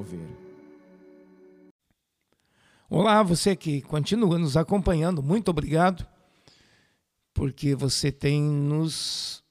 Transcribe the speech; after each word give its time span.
Mover. 0.00 0.20
Olá, 2.88 3.22
você 3.22 3.54
que 3.54 3.82
continua 3.82 4.38
nos 4.38 4.56
acompanhando, 4.56 5.22
muito 5.22 5.50
obrigado, 5.50 6.06
porque 7.34 7.74
você 7.74 8.10
tem 8.10 8.40
nos 8.40 9.44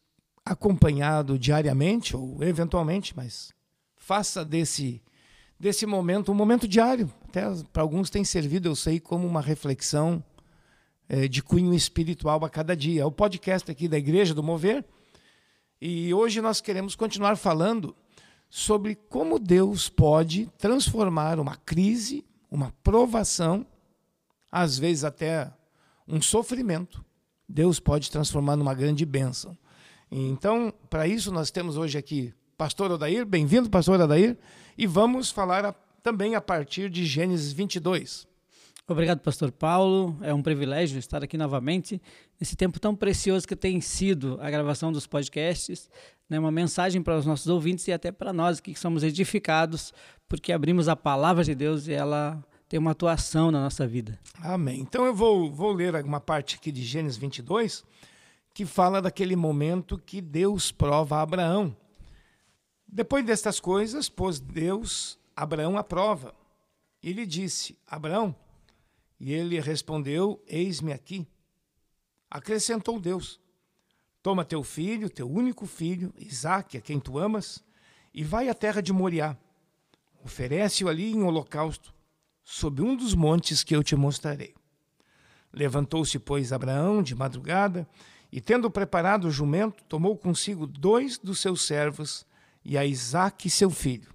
acompanhado 0.43 1.37
diariamente 1.37 2.17
ou 2.17 2.43
eventualmente, 2.43 3.15
mas 3.15 3.53
faça 3.95 4.43
desse 4.43 5.03
desse 5.59 5.85
momento 5.85 6.31
um 6.31 6.35
momento 6.35 6.67
diário. 6.67 7.13
Até 7.27 7.43
para 7.71 7.83
alguns 7.83 8.09
tem 8.09 8.23
servido, 8.23 8.67
eu 8.67 8.75
sei, 8.75 8.99
como 8.99 9.27
uma 9.27 9.41
reflexão 9.41 10.23
é, 11.07 11.27
de 11.27 11.43
cunho 11.43 11.75
espiritual 11.75 12.43
a 12.43 12.49
cada 12.49 12.75
dia. 12.75 13.03
É 13.03 13.05
o 13.05 13.11
podcast 13.11 13.69
aqui 13.69 13.87
da 13.87 13.99
Igreja 13.99 14.33
do 14.33 14.41
Mover. 14.41 14.83
E 15.79 16.11
hoje 16.11 16.41
nós 16.41 16.59
queremos 16.59 16.95
continuar 16.95 17.35
falando 17.35 17.95
sobre 18.49 18.95
como 18.95 19.37
Deus 19.37 19.89
pode 19.89 20.51
transformar 20.57 21.39
uma 21.39 21.55
crise 21.55 22.25
uma 22.51 22.73
provação, 22.83 23.65
às 24.51 24.77
vezes 24.77 25.03
até 25.03 25.51
um 26.07 26.21
sofrimento, 26.21 27.03
Deus 27.47 27.79
pode 27.79 28.09
transformar 28.09 28.55
numa 28.55 28.73
grande 28.73 29.05
bênção. 29.05 29.57
Então, 30.11 30.73
para 30.89 31.07
isso, 31.07 31.31
nós 31.31 31.51
temos 31.51 31.77
hoje 31.77 31.97
aqui 31.97 32.33
Pastor 32.57 32.91
Odair, 32.91 33.25
bem-vindo, 33.25 33.69
Pastor 33.69 34.01
Odair, 34.01 34.37
e 34.77 34.87
vamos 34.87 35.29
falar 35.29 35.65
a, 35.65 35.73
também 36.01 36.35
a 36.35 36.41
partir 36.41 36.89
de 36.89 37.05
Gênesis 37.05 37.53
22. 37.53 38.27
Obrigado, 38.91 39.19
Pastor 39.19 39.51
Paulo. 39.51 40.17
É 40.19 40.33
um 40.33 40.41
privilégio 40.41 40.97
estar 40.97 41.23
aqui 41.23 41.37
novamente 41.37 42.01
nesse 42.39 42.55
tempo 42.55 42.79
tão 42.79 42.95
precioso 42.95 43.47
que 43.47 43.55
tem 43.55 43.79
sido 43.79 44.39
a 44.41 44.49
gravação 44.49 44.91
dos 44.91 45.05
podcasts. 45.05 45.87
Né, 46.27 46.39
uma 46.39 46.51
mensagem 46.51 46.99
para 46.99 47.15
os 47.15 47.23
nossos 47.23 47.45
ouvintes 47.45 47.87
e 47.87 47.91
até 47.91 48.11
para 48.11 48.33
nós 48.33 48.59
que 48.59 48.73
somos 48.73 49.03
edificados, 49.03 49.93
porque 50.27 50.51
abrimos 50.51 50.89
a 50.89 50.95
palavra 50.95 51.43
de 51.43 51.53
Deus 51.53 51.87
e 51.87 51.93
ela 51.93 52.43
tem 52.67 52.79
uma 52.79 52.89
atuação 52.89 53.51
na 53.51 53.61
nossa 53.61 53.85
vida. 53.85 54.19
Amém. 54.41 54.79
Então 54.79 55.05
eu 55.05 55.13
vou, 55.13 55.51
vou 55.51 55.71
ler 55.71 55.93
uma 56.03 56.19
parte 56.19 56.55
aqui 56.55 56.71
de 56.71 56.83
Gênesis 56.83 57.17
22 57.17 57.83
que 58.55 58.65
fala 58.65 58.99
daquele 58.99 59.35
momento 59.35 59.99
que 59.99 60.19
Deus 60.19 60.71
prova 60.71 61.17
a 61.17 61.21
Abraão. 61.21 61.77
Depois 62.87 63.23
destas 63.23 63.59
coisas, 63.59 64.09
pôs 64.09 64.39
Deus 64.39 65.19
Abraão 65.35 65.77
à 65.77 65.83
prova. 65.83 66.33
E 67.03 67.13
lhe 67.13 67.27
disse: 67.27 67.77
Abraão, 67.87 68.35
e 69.19 69.33
ele 69.33 69.59
respondeu: 69.59 70.41
Eis-me 70.47 70.93
aqui. 70.93 71.27
Acrescentou 72.29 72.99
Deus: 72.99 73.39
Toma 74.23 74.45
teu 74.45 74.63
filho, 74.63 75.09
teu 75.09 75.29
único 75.29 75.65
filho, 75.65 76.13
Isaque, 76.17 76.77
a 76.77 76.81
quem 76.81 76.99
tu 76.99 77.17
amas, 77.17 77.63
e 78.13 78.23
vai 78.23 78.47
à 78.49 78.53
terra 78.53 78.81
de 78.81 78.93
Moriá. 78.93 79.37
Oferece-o 80.23 80.89
ali 80.89 81.11
em 81.11 81.23
holocausto, 81.23 81.93
sob 82.43 82.81
um 82.81 82.95
dos 82.95 83.13
montes 83.13 83.63
que 83.63 83.75
eu 83.75 83.83
te 83.83 83.95
mostrarei. 83.95 84.53
Levantou-se, 85.51 86.17
pois, 86.19 86.53
Abraão 86.53 87.01
de 87.01 87.15
madrugada, 87.15 87.87
e 88.31 88.39
tendo 88.39 88.69
preparado 88.69 89.25
o 89.25 89.31
jumento, 89.31 89.83
tomou 89.85 90.15
consigo 90.15 90.67
dois 90.67 91.17
dos 91.17 91.39
seus 91.39 91.65
servos 91.65 92.25
e 92.63 92.77
a 92.77 92.85
Isaque, 92.85 93.49
seu 93.49 93.69
filho. 93.69 94.13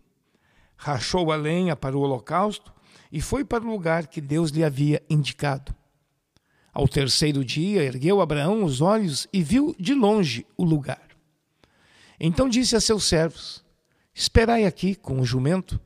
Rachou 0.77 1.33
a 1.33 1.37
lenha 1.37 1.75
para 1.75 1.97
o 1.97 2.01
holocausto 2.01 2.74
e 3.15 3.21
foi 3.21 3.45
para 3.45 3.63
o 3.63 3.71
lugar 3.71 4.09
que 4.09 4.21
Deus 4.21 4.51
lhe 4.51 4.65
havia 4.65 5.01
indicado. 5.09 5.73
Ao 6.73 6.89
terceiro 6.89 7.45
dia, 7.45 7.85
ergueu 7.85 8.21
Abraão 8.21 8.65
os 8.65 8.81
olhos 8.81 9.29
e 9.33 9.41
viu 9.41 9.73
de 9.79 9.95
longe 9.95 10.45
o 10.57 10.65
lugar. 10.65 11.01
Então 12.19 12.49
disse 12.49 12.75
a 12.75 12.81
seus 12.81 13.05
servos: 13.05 13.65
Esperai 14.13 14.67
aqui 14.67 14.97
com 14.97 15.21
o 15.21 15.25
jumento. 15.25 15.81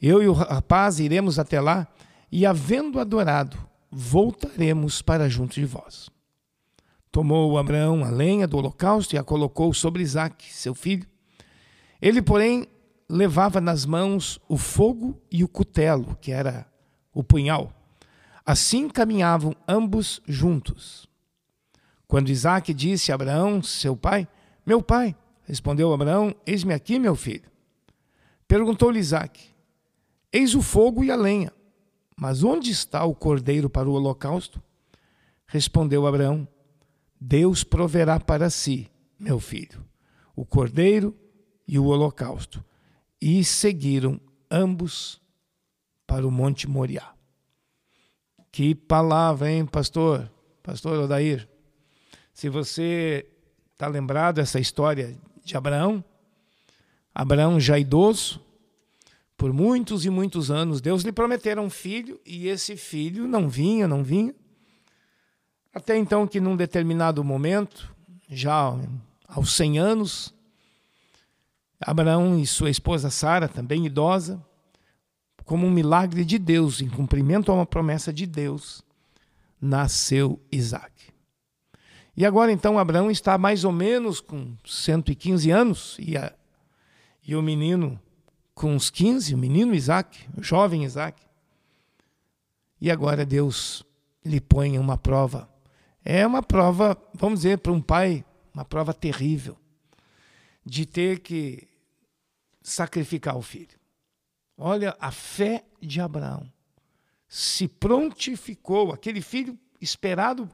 Eu 0.00 0.22
e 0.22 0.28
o 0.28 0.32
rapaz 0.32 1.00
iremos 1.00 1.36
até 1.36 1.60
lá, 1.60 1.88
e, 2.30 2.46
havendo 2.46 3.00
adorado, 3.00 3.58
voltaremos 3.90 5.02
para 5.02 5.28
junto 5.28 5.54
de 5.54 5.64
vós. 5.64 6.10
Tomou 7.10 7.58
Abraão 7.58 8.04
a 8.04 8.10
lenha 8.10 8.46
do 8.46 8.56
holocausto 8.56 9.16
e 9.16 9.18
a 9.18 9.24
colocou 9.24 9.74
sobre 9.74 10.04
Isaque, 10.04 10.52
seu 10.52 10.76
filho. 10.76 11.08
Ele, 12.00 12.22
porém, 12.22 12.68
levava 13.12 13.60
nas 13.60 13.84
mãos 13.84 14.40
o 14.48 14.56
fogo 14.56 15.20
e 15.30 15.44
o 15.44 15.48
cutelo, 15.48 16.16
que 16.18 16.32
era 16.32 16.66
o 17.12 17.22
punhal. 17.22 17.70
Assim 18.44 18.88
caminhavam 18.88 19.54
ambos 19.68 20.22
juntos. 20.26 21.06
Quando 22.08 22.30
Isaac 22.30 22.72
disse 22.72 23.12
a 23.12 23.14
Abraão, 23.14 23.62
seu 23.62 23.94
pai, 23.94 24.26
Meu 24.64 24.82
pai, 24.82 25.14
respondeu 25.42 25.92
Abraão, 25.92 26.34
Eis-me 26.46 26.72
aqui, 26.72 26.98
meu 26.98 27.14
filho. 27.14 27.50
Perguntou-lhe 28.48 28.98
Isaac, 28.98 29.44
Eis 30.32 30.54
o 30.54 30.62
fogo 30.62 31.04
e 31.04 31.10
a 31.10 31.16
lenha, 31.16 31.52
mas 32.16 32.42
onde 32.42 32.70
está 32.70 33.04
o 33.04 33.14
cordeiro 33.14 33.68
para 33.68 33.90
o 33.90 33.92
holocausto? 33.92 34.62
Respondeu 35.46 36.06
Abraão, 36.06 36.48
Deus 37.20 37.62
proverá 37.62 38.18
para 38.18 38.48
si, 38.48 38.90
meu 39.18 39.38
filho, 39.38 39.84
o 40.34 40.46
cordeiro 40.46 41.14
e 41.68 41.78
o 41.78 41.84
holocausto 41.84 42.64
e 43.22 43.44
seguiram 43.44 44.20
ambos 44.50 45.22
para 46.08 46.26
o 46.26 46.30
Monte 46.30 46.68
Moriá. 46.68 47.14
Que 48.50 48.74
palavra, 48.74 49.48
hein, 49.48 49.64
pastor? 49.64 50.28
Pastor 50.60 50.98
Odair. 50.98 51.48
Se 52.34 52.48
você 52.48 53.24
está 53.70 53.86
lembrado 53.86 54.36
dessa 54.36 54.58
história 54.58 55.16
de 55.44 55.56
Abraão, 55.56 56.04
Abraão 57.14 57.60
já 57.60 57.78
idoso, 57.78 58.44
por 59.36 59.52
muitos 59.52 60.04
e 60.04 60.10
muitos 60.10 60.50
anos, 60.50 60.80
Deus 60.80 61.04
lhe 61.04 61.12
prometeram 61.12 61.66
um 61.66 61.70
filho 61.70 62.20
e 62.26 62.48
esse 62.48 62.76
filho 62.76 63.28
não 63.28 63.48
vinha, 63.48 63.86
não 63.86 64.02
vinha. 64.02 64.34
Até 65.72 65.96
então 65.96 66.26
que 66.26 66.40
num 66.40 66.56
determinado 66.56 67.22
momento, 67.22 67.94
já 68.28 68.76
aos 69.28 69.54
100 69.54 69.78
anos, 69.78 70.34
Abraão 71.86 72.38
e 72.38 72.46
sua 72.46 72.70
esposa 72.70 73.10
Sara, 73.10 73.48
também 73.48 73.86
idosa, 73.86 74.44
como 75.44 75.66
um 75.66 75.70
milagre 75.70 76.24
de 76.24 76.38
Deus, 76.38 76.80
em 76.80 76.88
cumprimento 76.88 77.50
a 77.50 77.54
uma 77.54 77.66
promessa 77.66 78.12
de 78.12 78.26
Deus, 78.26 78.82
nasceu 79.60 80.40
Isaac. 80.50 80.92
E 82.16 82.26
agora 82.26 82.52
então 82.52 82.78
Abraão 82.78 83.10
está 83.10 83.38
mais 83.38 83.64
ou 83.64 83.72
menos 83.72 84.20
com 84.20 84.54
115 84.64 85.50
anos 85.50 85.96
e, 85.98 86.16
a, 86.16 86.32
e 87.26 87.34
o 87.34 87.42
menino 87.42 87.98
com 88.54 88.74
uns 88.74 88.90
15, 88.90 89.34
o 89.34 89.38
menino 89.38 89.74
Isaac, 89.74 90.28
o 90.36 90.42
jovem 90.42 90.84
Isaac. 90.84 91.20
E 92.80 92.90
agora 92.90 93.24
Deus 93.24 93.84
lhe 94.24 94.40
põe 94.40 94.78
uma 94.78 94.98
prova. 94.98 95.48
É 96.04 96.26
uma 96.26 96.42
prova, 96.42 96.96
vamos 97.14 97.40
dizer, 97.40 97.58
para 97.58 97.72
um 97.72 97.80
pai, 97.80 98.24
uma 98.52 98.64
prova 98.64 98.92
terrível 98.92 99.56
de 100.64 100.86
ter 100.86 101.20
que 101.20 101.68
sacrificar 102.62 103.36
o 103.36 103.42
filho. 103.42 103.80
Olha 104.56 104.96
a 105.00 105.10
fé 105.10 105.64
de 105.80 106.00
Abraão. 106.00 106.50
Se 107.26 107.66
prontificou, 107.66 108.92
aquele 108.92 109.20
filho 109.20 109.58
esperado 109.80 110.48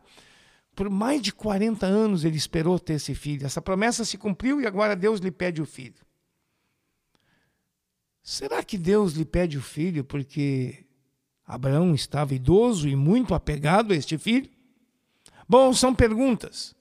por 0.79 0.88
mais 0.88 1.21
de 1.21 1.32
40 1.32 1.85
anos 1.85 2.25
ele 2.25 2.37
esperou 2.37 2.79
ter 2.79 2.93
esse 2.93 3.12
filho. 3.12 3.44
Essa 3.44 3.61
promessa 3.61 4.05
se 4.05 4.17
cumpriu 4.17 4.61
e 4.61 4.67
agora 4.67 4.94
Deus 4.94 5.19
lhe 5.19 5.32
pede 5.32 5.61
o 5.61 5.67
filho. 5.67 6.06
Será 8.23 8.62
que 8.62 8.79
Deus 8.79 9.15
lhe 9.15 9.25
pede 9.25 9.59
o 9.59 9.61
filho 9.61 10.05
porque 10.05 10.87
Abraão 11.44 11.97
estava 11.97 12.32
idoso 12.32 12.88
e 12.88 12.94
muito 12.94 13.35
apegado 13.35 13.93
a 13.93 13.97
este 13.97 14.17
filho? 14.17 14.49
Bom, 15.49 15.75
são 15.75 15.93
perguntas. 15.93 16.77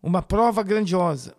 Uma 0.00 0.22
prova 0.22 0.62
grandiosa. 0.62 1.34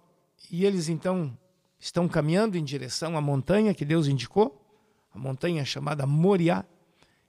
E 0.51 0.65
eles 0.65 0.89
então 0.89 1.38
estão 1.79 2.07
caminhando 2.07 2.57
em 2.57 2.63
direção 2.63 3.17
à 3.17 3.21
montanha 3.21 3.73
que 3.73 3.85
Deus 3.85 4.07
indicou, 4.07 4.61
a 5.13 5.17
montanha 5.17 5.63
chamada 5.63 6.05
Moriá. 6.05 6.65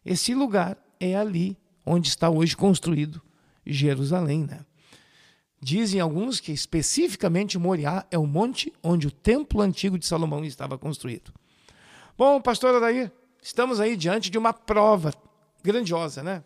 Esse 0.04 0.34
lugar 0.34 0.76
é 0.98 1.14
ali 1.14 1.56
onde 1.86 2.08
está 2.08 2.28
hoje 2.28 2.56
construído 2.56 3.22
Jerusalém. 3.64 4.44
Né? 4.44 4.64
Dizem 5.60 6.00
alguns 6.00 6.40
que 6.40 6.52
especificamente 6.52 7.58
Moriá 7.58 8.04
é 8.10 8.18
o 8.18 8.26
monte 8.26 8.72
onde 8.82 9.06
o 9.06 9.10
templo 9.10 9.60
antigo 9.60 9.98
de 9.98 10.06
Salomão 10.06 10.44
estava 10.44 10.76
construído. 10.76 11.32
Bom, 12.18 12.40
pastor 12.40 12.74
Adair, 12.74 13.10
estamos 13.42 13.80
aí 13.80 13.96
diante 13.96 14.30
de 14.30 14.36
uma 14.36 14.52
prova 14.52 15.12
grandiosa, 15.62 16.22
né? 16.22 16.42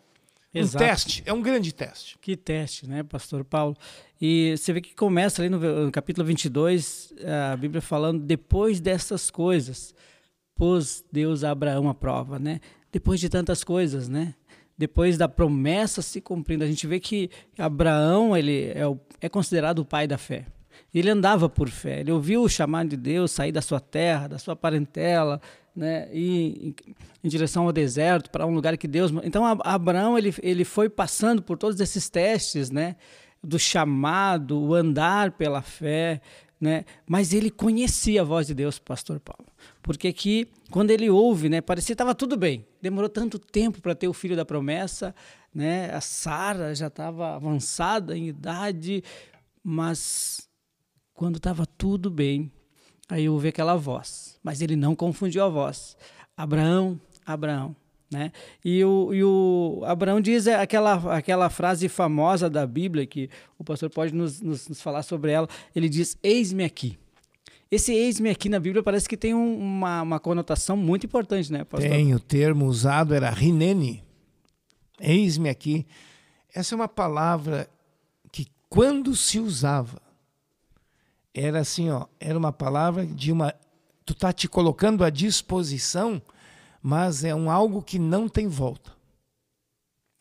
Exato. 0.59 0.83
Um 0.83 0.87
teste, 0.87 1.23
é 1.25 1.33
um 1.33 1.41
grande 1.41 1.73
teste. 1.73 2.17
Que 2.19 2.37
teste, 2.37 2.87
né, 2.87 3.03
pastor 3.03 3.43
Paulo? 3.43 3.75
E 4.21 4.55
você 4.57 4.71
vê 4.71 4.79
que 4.79 4.95
começa 4.95 5.41
ali 5.41 5.49
no, 5.49 5.59
no 5.59 5.91
capítulo 5.91 6.25
22, 6.25 7.13
a 7.51 7.57
Bíblia 7.57 7.81
falando, 7.81 8.23
depois 8.23 8.79
dessas 8.79 9.29
coisas, 9.29 9.93
pôs 10.55 11.03
Deus 11.11 11.43
a 11.43 11.51
Abraão 11.51 11.89
à 11.89 11.93
prova, 11.93 12.39
né? 12.39 12.61
Depois 12.91 13.19
de 13.19 13.27
tantas 13.27 13.63
coisas, 13.63 14.07
né? 14.07 14.33
Depois 14.77 15.17
da 15.17 15.27
promessa 15.27 16.01
se 16.01 16.21
cumprindo, 16.21 16.63
a 16.63 16.67
gente 16.67 16.87
vê 16.87 16.99
que 16.99 17.29
Abraão 17.57 18.35
ele 18.35 18.71
é, 18.73 18.87
o, 18.87 18.97
é 19.21 19.27
considerado 19.27 19.79
o 19.79 19.85
pai 19.85 20.07
da 20.07 20.17
fé. 20.17 20.45
Ele 20.93 21.09
andava 21.09 21.49
por 21.49 21.69
fé. 21.69 21.99
Ele 21.99 22.11
ouviu 22.11 22.43
o 22.43 22.49
chamado 22.49 22.89
de 22.89 22.97
Deus, 22.97 23.31
sair 23.31 23.51
da 23.51 23.61
sua 23.61 23.79
terra, 23.79 24.27
da 24.27 24.37
sua 24.37 24.55
parentela, 24.55 25.41
né, 25.75 26.07
ir 26.13 26.67
em, 26.67 26.75
em 27.23 27.27
direção 27.27 27.65
ao 27.65 27.73
deserto, 27.73 28.29
para 28.29 28.45
um 28.45 28.53
lugar 28.53 28.77
que 28.77 28.87
Deus. 28.87 29.11
Então 29.23 29.43
Abraão 29.63 30.17
ele, 30.17 30.33
ele 30.41 30.63
foi 30.63 30.89
passando 30.89 31.41
por 31.41 31.57
todos 31.57 31.79
esses 31.79 32.09
testes, 32.09 32.71
né, 32.71 32.95
do 33.43 33.59
chamado, 33.59 34.59
o 34.59 34.73
andar 34.73 35.31
pela 35.31 35.61
fé, 35.61 36.21
né? 36.59 36.85
Mas 37.05 37.33
ele 37.33 37.51
conhecia 37.51 38.21
a 38.21 38.23
voz 38.23 38.47
de 38.47 38.53
Deus, 38.53 38.79
pastor 38.79 39.19
Paulo. 39.19 39.45
Porque 39.83 40.11
que 40.13 40.47
quando 40.71 40.91
ele 40.91 41.09
ouve, 41.09 41.49
né, 41.49 41.61
parecia 41.61 41.93
estava 41.93 42.15
tudo 42.15 42.37
bem. 42.37 42.65
Demorou 42.81 43.09
tanto 43.09 43.37
tempo 43.37 43.81
para 43.81 43.93
ter 43.93 44.07
o 44.07 44.13
filho 44.13 44.35
da 44.35 44.45
promessa, 44.45 45.13
né? 45.53 45.91
A 45.93 46.01
Sara 46.01 46.73
já 46.73 46.87
estava 46.87 47.35
avançada 47.35 48.17
em 48.17 48.27
idade, 48.27 49.03
mas 49.63 50.49
quando 51.13 51.37
estava 51.37 51.65
tudo 51.65 52.09
bem, 52.09 52.51
aí 53.09 53.29
ouve 53.29 53.49
aquela 53.49 53.75
voz. 53.75 54.37
Mas 54.43 54.61
ele 54.61 54.75
não 54.75 54.95
confundiu 54.95 55.43
a 55.43 55.49
voz. 55.49 55.97
Abraão, 56.35 56.99
Abraão. 57.25 57.75
Né? 58.11 58.31
E, 58.63 58.83
o, 58.83 59.13
e 59.13 59.23
o 59.23 59.81
Abraão 59.85 60.21
diz 60.21 60.47
aquela, 60.47 61.17
aquela 61.17 61.49
frase 61.49 61.89
famosa 61.89 62.49
da 62.49 62.65
Bíblia, 62.65 63.05
que 63.05 63.29
o 63.57 63.63
pastor 63.63 63.89
pode 63.89 64.13
nos, 64.13 64.41
nos, 64.41 64.67
nos 64.67 64.81
falar 64.81 65.03
sobre 65.03 65.31
ela. 65.31 65.47
Ele 65.75 65.89
diz: 65.89 66.17
Eis-me 66.21 66.63
aqui. 66.63 66.97
Esse 67.69 67.93
eis-me 67.93 68.29
aqui 68.29 68.47
na 68.47 68.59
Bíblia 68.59 68.83
parece 68.83 69.09
que 69.09 69.17
tem 69.17 69.33
um, 69.33 69.57
uma, 69.57 70.01
uma 70.03 70.19
conotação 70.19 70.77
muito 70.77 71.05
importante, 71.07 71.51
né, 71.51 71.63
pastor? 71.63 71.89
Tem, 71.89 72.13
o 72.13 72.19
termo 72.19 72.65
usado 72.67 73.13
era 73.13 73.29
rinene. 73.29 74.03
Eis-me 74.99 75.49
aqui. 75.49 75.85
Essa 76.53 76.75
é 76.75 76.77
uma 76.77 76.87
palavra 76.87 77.67
que, 78.31 78.47
quando 78.69 79.15
se 79.15 79.39
usava, 79.39 79.99
era 81.35 81.59
assim, 81.59 81.91
ó, 81.91 82.05
era 82.19 82.37
uma 82.37 82.51
palavra 82.51 83.05
de 83.05 83.31
uma. 83.31 83.53
Tu 84.05 84.15
tá 84.15 84.31
te 84.31 84.47
colocando 84.47 85.03
à 85.03 85.09
disposição 85.11 86.21
mas 86.87 87.23
é 87.23 87.33
um 87.33 87.49
algo 87.49 87.81
que 87.81 87.97
não 87.97 88.29
tem 88.29 88.47
volta. 88.47 88.91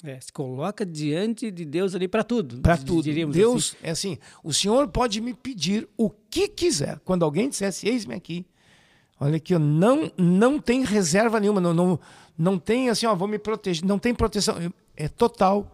É, 0.03 0.19
se 0.19 0.33
coloca 0.33 0.87
diante 0.87 1.51
de 1.51 1.63
Deus 1.63 1.95
ali 1.95 2.09
para 2.09 2.25
tudo. 2.25 2.63
Para 2.63 2.79
tudo. 2.79 3.03
Deus, 3.31 3.75
assim. 3.75 3.87
é 3.87 3.91
assim, 3.91 4.19
o 4.43 4.51
Senhor 4.51 4.89
pode 4.89 5.21
me 5.21 5.35
pedir 5.35 5.87
o 5.95 6.09
que 6.09 6.49
quiser. 6.49 7.01
Quando 7.01 7.23
alguém 7.23 7.51
dissesse, 7.51 7.87
eis-me 7.87 8.15
aqui, 8.15 8.47
olha 9.21 9.37
aqui, 9.37 9.59
não, 9.59 10.11
não 10.17 10.59
tem 10.59 10.83
reserva 10.87 11.39
nenhuma, 11.39 11.61
não, 11.61 11.75
não, 11.75 12.01
não 12.37 12.59
tem 12.59 12.89
assim, 12.89 13.05
ó, 13.05 13.15
vou 13.15 13.29
me 13.29 13.39
proteger, 13.39 13.85
não 13.85 13.99
tem 13.99 14.15
proteção, 14.15 14.57
é 14.97 15.07
total 15.07 15.74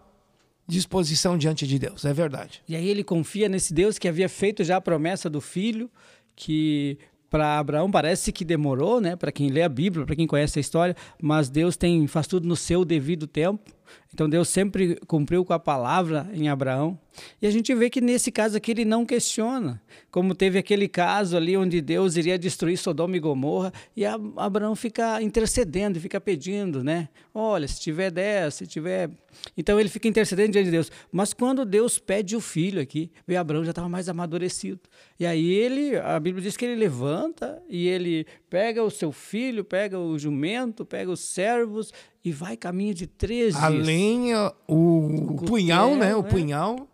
disposição 0.71 1.37
diante 1.37 1.67
de 1.67 1.79
Deus, 1.79 2.05
é 2.05 2.13
verdade. 2.13 2.63
E 2.69 2.75
aí 2.75 2.89
ele 2.89 3.05
confia 3.05 3.49
nesse 3.49 3.75
Deus 3.75 3.99
que 3.99 4.09
havia 4.09 4.29
feito 4.29 4.65
já 4.65 4.77
a 4.77 4.81
promessa 4.81 5.29
do 5.29 5.41
filho, 5.41 5.91
que 6.35 6.99
para 7.29 7.59
Abraão 7.59 7.91
parece 7.91 8.33
que 8.33 8.45
demorou, 8.45 9.01
né? 9.01 9.15
Para 9.15 9.31
quem 9.31 9.51
lê 9.51 9.63
a 9.63 9.69
Bíblia, 9.69 10.05
para 10.05 10.17
quem 10.17 10.27
conhece 10.27 10.59
a 10.59 10.61
história, 10.61 10.97
mas 11.23 11.49
Deus 11.49 11.77
tem 11.77 12.07
faz 12.07 12.27
tudo 12.27 12.49
no 12.49 12.57
seu 12.57 12.85
devido 12.85 13.27
tempo. 13.27 13.71
Então 14.13 14.29
Deus 14.29 14.49
sempre 14.49 14.97
cumpriu 15.07 15.45
com 15.45 15.53
a 15.53 15.59
palavra 15.59 16.29
em 16.33 16.49
Abraão. 16.49 16.99
E 17.41 17.47
a 17.47 17.51
gente 17.51 17.75
vê 17.75 17.89
que 17.89 18.01
nesse 18.01 18.31
caso 18.33 18.57
aqui 18.57 18.71
ele 18.73 18.85
não 18.85 19.05
questiona, 19.05 19.81
como 20.11 20.35
teve 20.35 20.59
aquele 20.59 20.89
caso 20.89 21.37
ali 21.37 21.57
onde 21.57 21.81
Deus 21.81 22.17
iria 22.17 22.39
destruir 22.39 22.77
Sodoma 22.77 23.17
e 23.17 23.21
Gomorra, 23.21 23.73
e 23.97 24.05
Abraão 24.05 24.75
fica 24.75 25.21
intercedendo, 25.23 26.01
fica 26.01 26.21
pedindo, 26.21 26.83
né? 26.83 27.09
Olha, 27.33 27.69
se 27.69 27.81
tiver 27.81 28.11
10, 28.11 28.55
se 28.55 28.67
tiver. 28.67 29.11
Então 29.57 29.79
ele 29.79 29.89
fica 29.89 30.09
intercedendo 30.09 30.53
diante 30.53 30.67
de 30.67 30.71
Deus. 30.73 30.91
Mas 31.13 31.33
quando 31.33 31.65
Deus 31.65 31.99
pede 31.99 32.35
o 32.35 32.41
filho 32.41 32.81
aqui, 32.81 33.11
o 33.29 33.37
Abraão 33.37 33.65
já 33.65 33.71
estava 33.71 33.89
mais 33.89 34.09
amadurecido. 34.09 34.81
E 35.19 35.27
aí 35.27 35.51
ele, 35.51 35.97
a 35.97 36.19
Bíblia 36.19 36.43
diz 36.43 36.57
que 36.57 36.65
ele 36.65 36.77
levanta 36.77 37.63
e 37.69 37.87
ele 37.87 38.27
pega 38.49 38.83
o 38.83 38.91
seu 38.91 39.13
filho, 39.13 39.65
pega 39.65 39.99
o 39.99 40.19
jumento, 40.19 40.85
pega 40.85 41.11
os 41.11 41.21
servos 41.21 41.93
e 42.25 42.33
vai 42.33 42.57
caminho 42.57 42.95
de 42.95 43.07
três 43.07 43.55
dias. 43.55 43.65
Além 43.65 44.35
o, 44.35 44.55
o, 44.67 45.37
punhal, 45.45 45.97
né? 45.97 46.15
O 46.15 46.23
né? 46.23 46.29
punhal. 46.29 46.89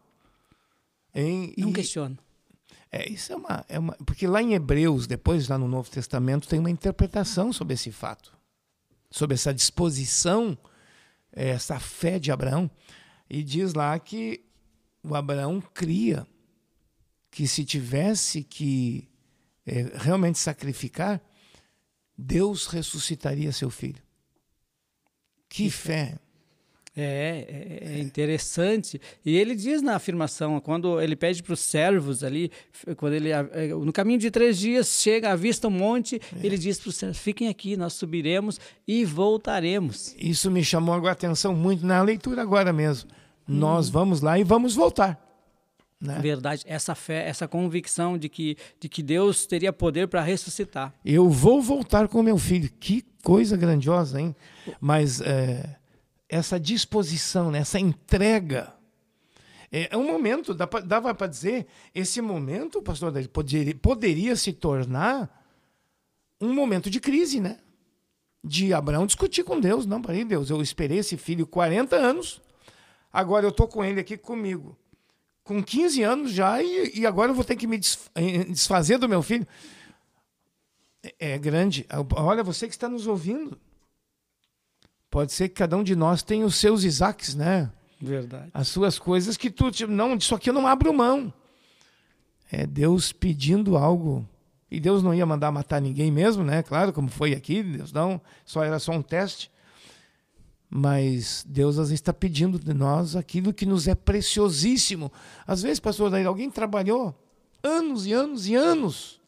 Em, 1.14 1.52
Não 1.56 1.70
e, 1.70 1.72
questiona. 1.72 2.16
É, 2.92 3.10
isso 3.10 3.32
é 3.32 3.36
uma, 3.36 3.64
é 3.68 3.78
uma. 3.78 3.94
Porque 4.06 4.26
lá 4.26 4.40
em 4.40 4.54
Hebreus, 4.54 5.06
depois, 5.06 5.48
lá 5.48 5.58
no 5.58 5.66
Novo 5.66 5.90
Testamento, 5.90 6.48
tem 6.48 6.60
uma 6.60 6.70
interpretação 6.70 7.52
sobre 7.52 7.74
esse 7.74 7.90
fato. 7.90 8.32
Sobre 9.10 9.34
essa 9.34 9.52
disposição, 9.52 10.56
é, 11.32 11.48
essa 11.48 11.80
fé 11.80 12.18
de 12.18 12.30
Abraão. 12.30 12.70
E 13.28 13.42
diz 13.42 13.74
lá 13.74 13.98
que 13.98 14.44
o 15.02 15.14
Abraão 15.14 15.60
cria 15.74 16.26
que 17.30 17.48
se 17.48 17.64
tivesse 17.64 18.42
que 18.42 19.08
é, 19.66 19.90
realmente 19.96 20.38
sacrificar, 20.38 21.20
Deus 22.16 22.66
ressuscitaria 22.66 23.52
seu 23.52 23.68
filho. 23.68 24.05
Que 25.56 25.70
fé! 25.70 26.18
É, 26.94 27.02
é, 27.02 27.94
é, 27.94 27.98
interessante. 27.98 29.00
E 29.24 29.36
ele 29.36 29.54
diz 29.54 29.80
na 29.80 29.96
afirmação, 29.96 30.60
quando 30.60 31.00
ele 31.00 31.16
pede 31.16 31.42
para 31.42 31.54
os 31.54 31.60
servos 31.60 32.22
ali, 32.22 32.50
quando 32.96 33.14
ele 33.14 33.30
é, 33.30 33.42
no 33.68 33.90
caminho 33.92 34.18
de 34.18 34.30
três 34.30 34.58
dias 34.58 35.00
chega, 35.00 35.32
avista 35.32 35.68
um 35.68 35.70
monte, 35.70 36.16
é. 36.16 36.46
ele 36.46 36.58
diz 36.58 36.78
para 36.78 36.90
os 36.90 36.96
servos: 36.96 37.18
fiquem 37.18 37.48
aqui, 37.48 37.74
nós 37.74 37.94
subiremos 37.94 38.60
e 38.86 39.02
voltaremos. 39.02 40.14
Isso 40.18 40.50
me 40.50 40.62
chamou 40.62 41.06
a 41.06 41.10
atenção 41.10 41.54
muito 41.54 41.86
na 41.86 42.02
leitura 42.02 42.42
agora 42.42 42.70
mesmo. 42.70 43.08
Hum. 43.48 43.56
Nós 43.56 43.88
vamos 43.88 44.20
lá 44.20 44.38
e 44.38 44.44
vamos 44.44 44.74
voltar. 44.74 45.25
Né? 46.00 46.18
Verdade, 46.20 46.62
essa 46.66 46.94
fé, 46.94 47.26
essa 47.26 47.48
convicção 47.48 48.18
de 48.18 48.28
que, 48.28 48.56
de 48.78 48.88
que 48.88 49.02
Deus 49.02 49.46
teria 49.46 49.72
poder 49.72 50.08
para 50.08 50.22
ressuscitar. 50.22 50.92
Eu 51.04 51.30
vou 51.30 51.62
voltar 51.62 52.06
com 52.06 52.22
meu 52.22 52.36
filho. 52.36 52.70
Que 52.78 53.02
coisa 53.22 53.56
grandiosa, 53.56 54.20
hein? 54.20 54.36
Mas 54.78 55.20
é, 55.22 55.76
essa 56.28 56.60
disposição, 56.60 57.50
né, 57.50 57.60
essa 57.60 57.80
entrega. 57.80 58.74
É, 59.72 59.94
é 59.94 59.96
um 59.96 60.06
momento, 60.06 60.54
dava 60.54 61.14
para 61.14 61.26
dizer, 61.26 61.66
esse 61.94 62.20
momento, 62.20 62.82
pastor, 62.82 63.12
poderia, 63.28 63.74
poderia 63.74 64.36
se 64.36 64.52
tornar 64.52 65.44
um 66.40 66.52
momento 66.52 66.90
de 66.90 67.00
crise, 67.00 67.40
né? 67.40 67.58
De 68.44 68.72
Abraão 68.72 69.06
discutir 69.06 69.44
com 69.44 69.58
Deus. 69.58 69.86
Não, 69.86 70.00
peraí, 70.02 70.24
Deus, 70.24 70.50
eu 70.50 70.60
esperei 70.60 70.98
esse 70.98 71.16
filho 71.16 71.46
40 71.46 71.96
anos, 71.96 72.40
agora 73.10 73.46
eu 73.46 73.50
estou 73.50 73.66
com 73.66 73.82
ele 73.82 73.98
aqui 73.98 74.16
comigo. 74.16 74.78
Com 75.46 75.62
15 75.62 76.02
anos 76.02 76.32
já, 76.32 76.60
e, 76.60 76.98
e 76.98 77.06
agora 77.06 77.30
eu 77.30 77.34
vou 77.34 77.44
ter 77.44 77.54
que 77.54 77.68
me 77.68 77.80
eh, 78.16 78.44
desfazer 78.46 78.98
do 78.98 79.08
meu 79.08 79.22
filho. 79.22 79.46
É, 81.20 81.34
é 81.34 81.38
grande. 81.38 81.86
Olha, 82.16 82.42
você 82.42 82.66
que 82.66 82.74
está 82.74 82.88
nos 82.88 83.06
ouvindo. 83.06 83.56
Pode 85.08 85.32
ser 85.32 85.48
que 85.48 85.54
cada 85.54 85.76
um 85.76 85.84
de 85.84 85.94
nós 85.94 86.20
tenha 86.20 86.44
os 86.44 86.56
seus 86.56 86.82
Isaques, 86.82 87.36
né? 87.36 87.70
Verdade. 88.00 88.50
As 88.52 88.66
suas 88.66 88.98
coisas 88.98 89.36
que 89.36 89.48
tu, 89.48 89.70
tipo, 89.70 89.92
não, 89.92 90.16
disso 90.16 90.34
aqui 90.34 90.50
eu 90.50 90.54
não 90.54 90.66
abro 90.66 90.92
mão. 90.92 91.32
É 92.50 92.66
Deus 92.66 93.12
pedindo 93.12 93.76
algo. 93.76 94.28
E 94.68 94.80
Deus 94.80 95.00
não 95.00 95.14
ia 95.14 95.24
mandar 95.24 95.52
matar 95.52 95.80
ninguém 95.80 96.10
mesmo, 96.10 96.42
né? 96.42 96.60
Claro, 96.64 96.92
como 96.92 97.08
foi 97.08 97.34
aqui, 97.34 97.62
Deus 97.62 97.92
não, 97.92 98.20
só 98.44 98.64
era 98.64 98.80
só 98.80 98.90
um 98.90 99.00
teste. 99.00 99.48
Mas 100.68 101.44
Deus 101.48 101.78
às 101.78 101.88
vezes 101.88 102.00
está 102.00 102.12
pedindo 102.12 102.58
de 102.58 102.74
nós 102.74 103.14
aquilo 103.14 103.52
que 103.52 103.64
nos 103.64 103.86
é 103.86 103.94
preciosíssimo. 103.94 105.12
Às 105.46 105.62
vezes, 105.62 105.80
pastor 105.80 106.10
Daí, 106.10 106.24
alguém 106.24 106.50
trabalhou 106.50 107.14
anos 107.62 108.06
e 108.06 108.12
anos 108.12 108.46
e 108.46 108.54
anos 108.54 109.20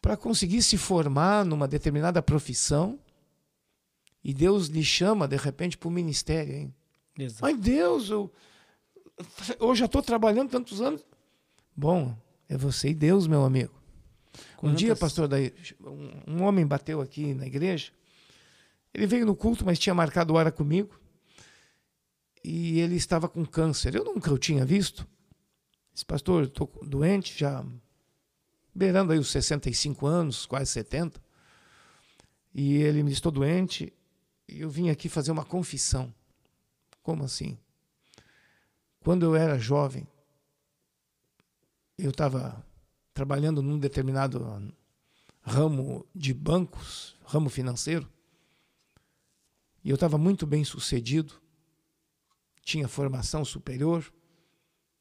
para 0.00 0.16
conseguir 0.16 0.62
se 0.62 0.76
formar 0.76 1.44
numa 1.44 1.68
determinada 1.68 2.22
profissão 2.22 2.98
e 4.22 4.34
Deus 4.34 4.66
lhe 4.66 4.84
chama, 4.84 5.28
de 5.28 5.36
repente, 5.36 5.78
para 5.78 5.88
o 5.88 5.92
ministério. 5.92 6.54
Hein? 6.54 6.74
Exato. 7.18 7.46
Ai, 7.46 7.56
Deus, 7.56 8.10
eu, 8.10 8.30
eu 9.60 9.74
já 9.74 9.86
estou 9.86 10.02
trabalhando 10.02 10.50
tantos 10.50 10.80
anos. 10.80 11.04
Bom, 11.76 12.16
é 12.48 12.56
você 12.56 12.90
e 12.90 12.94
Deus, 12.94 13.26
meu 13.26 13.44
amigo. 13.44 13.72
Um 14.62 14.74
dia, 14.74 14.96
pastor, 14.96 15.28
daí, 15.28 15.52
um, 15.80 16.34
um 16.34 16.42
homem 16.42 16.66
bateu 16.66 17.00
aqui 17.00 17.32
na 17.34 17.46
igreja. 17.46 17.92
Ele 18.92 19.06
veio 19.06 19.26
no 19.26 19.36
culto, 19.36 19.64
mas 19.64 19.78
tinha 19.78 19.94
marcado 19.94 20.34
hora 20.34 20.50
comigo. 20.50 20.98
E 22.42 22.80
ele 22.80 22.96
estava 22.96 23.28
com 23.28 23.44
câncer. 23.44 23.94
Eu 23.94 24.04
nunca 24.04 24.32
o 24.32 24.38
tinha 24.38 24.64
visto. 24.64 25.06
Esse 25.94 26.04
pastor, 26.04 26.44
estou 26.44 26.70
doente, 26.82 27.38
já 27.38 27.64
beirando 28.74 29.12
aí 29.12 29.18
os 29.18 29.30
65 29.30 30.06
anos, 30.06 30.46
quase 30.46 30.70
70. 30.72 31.20
E 32.54 32.76
ele 32.76 33.02
me 33.02 33.10
disse: 33.10 33.18
estou 33.18 33.32
doente 33.32 33.92
eu 34.48 34.70
vim 34.70 34.88
aqui 34.88 35.08
fazer 35.08 35.30
uma 35.30 35.44
confissão. 35.44 36.12
Como 37.02 37.24
assim? 37.24 37.58
Quando 39.00 39.24
eu 39.24 39.36
era 39.36 39.58
jovem, 39.58 40.06
eu 41.96 42.10
estava 42.10 42.64
trabalhando 43.12 43.62
num 43.62 43.78
determinado 43.78 44.72
ramo 45.42 46.06
de 46.14 46.32
bancos, 46.32 47.16
ramo 47.24 47.50
financeiro, 47.50 48.08
e 49.88 49.90
eu 49.90 49.94
estava 49.94 50.18
muito 50.18 50.46
bem 50.46 50.62
sucedido, 50.64 51.40
tinha 52.62 52.86
formação 52.86 53.42
superior, 53.42 54.12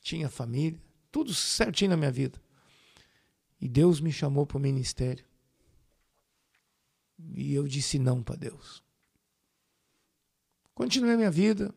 tinha 0.02 0.30
família, 0.30 0.82
tudo 1.12 1.34
certinho 1.34 1.90
na 1.90 1.98
minha 1.98 2.10
vida. 2.10 2.42
E 3.60 3.68
Deus 3.68 4.00
me 4.00 4.14
chamou 4.14 4.46
para 4.46 4.56
o 4.56 4.62
ministério. 4.62 5.26
E 7.20 7.54
eu 7.54 7.68
disse 7.68 8.00
não 8.00 8.24
para 8.24 8.38
Deus. 8.38 8.82
Continuei 10.74 11.16
a 11.16 11.18
minha 11.18 11.32
vida, 11.32 11.76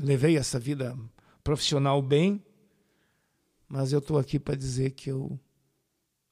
levei 0.00 0.36
essa 0.36 0.58
vida 0.58 0.98
profissional 1.44 2.02
bem, 2.02 2.44
mas 3.68 3.92
eu 3.92 4.00
estou 4.00 4.18
aqui 4.18 4.40
para 4.40 4.56
dizer 4.56 4.90
que 4.90 5.08
eu, 5.08 5.38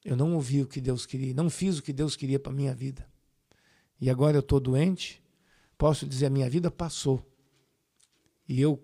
eu 0.05 0.17
não 0.17 0.35
ouvi 0.35 0.63
o 0.63 0.67
que 0.67 0.81
Deus 0.81 1.07
queria, 1.07 1.33
não 1.33 1.49
fiz 1.49 1.79
o 1.79 1.83
que 1.85 1.93
Deus 1.93 2.17
queria 2.17 2.41
para 2.41 2.51
a 2.51 2.57
minha 2.57 2.75
vida. 2.75 3.14
E 4.01 4.11
agora 4.11 4.37
eu 4.37 4.41
estou 4.41 4.61
doente, 4.61 5.23
posso 5.79 6.07
dizer, 6.07 6.27
a 6.27 6.31
minha 6.31 6.49
vida 6.49 6.71
passou. 6.71 7.25
E 8.49 8.61
eu 8.61 8.83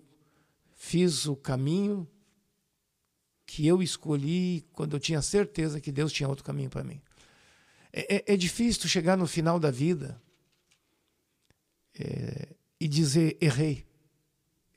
fiz 0.75 1.27
o 1.27 1.35
caminho 1.35 2.07
que 3.45 3.67
eu 3.67 3.83
escolhi 3.83 4.65
quando 4.71 4.95
eu 4.95 4.99
tinha 4.99 5.21
certeza 5.21 5.81
que 5.81 5.91
Deus 5.91 6.11
tinha 6.11 6.29
outro 6.29 6.43
caminho 6.45 6.69
para 6.69 6.83
mim. 6.83 7.01
É, 7.91 8.15
é, 8.15 8.33
é, 8.33 8.37
difícil 8.37 8.87
chegar 8.87 9.17
no 9.17 9.27
final 9.27 9.59
da 9.59 9.69
vida 9.69 10.21
é, 11.99 12.47
e 12.79 12.87
dizer 12.87 13.37
errei. 13.41 13.85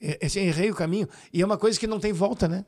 É, 0.00 0.26
é, 0.26 0.38
errei 0.40 0.70
o 0.70 0.74
caminho. 0.74 1.08
E 1.32 1.40
é 1.40 1.46
uma 1.46 1.56
coisa 1.56 1.78
que 1.78 1.86
não 1.86 2.00
tem 2.00 2.12
volta, 2.12 2.48
né? 2.48 2.66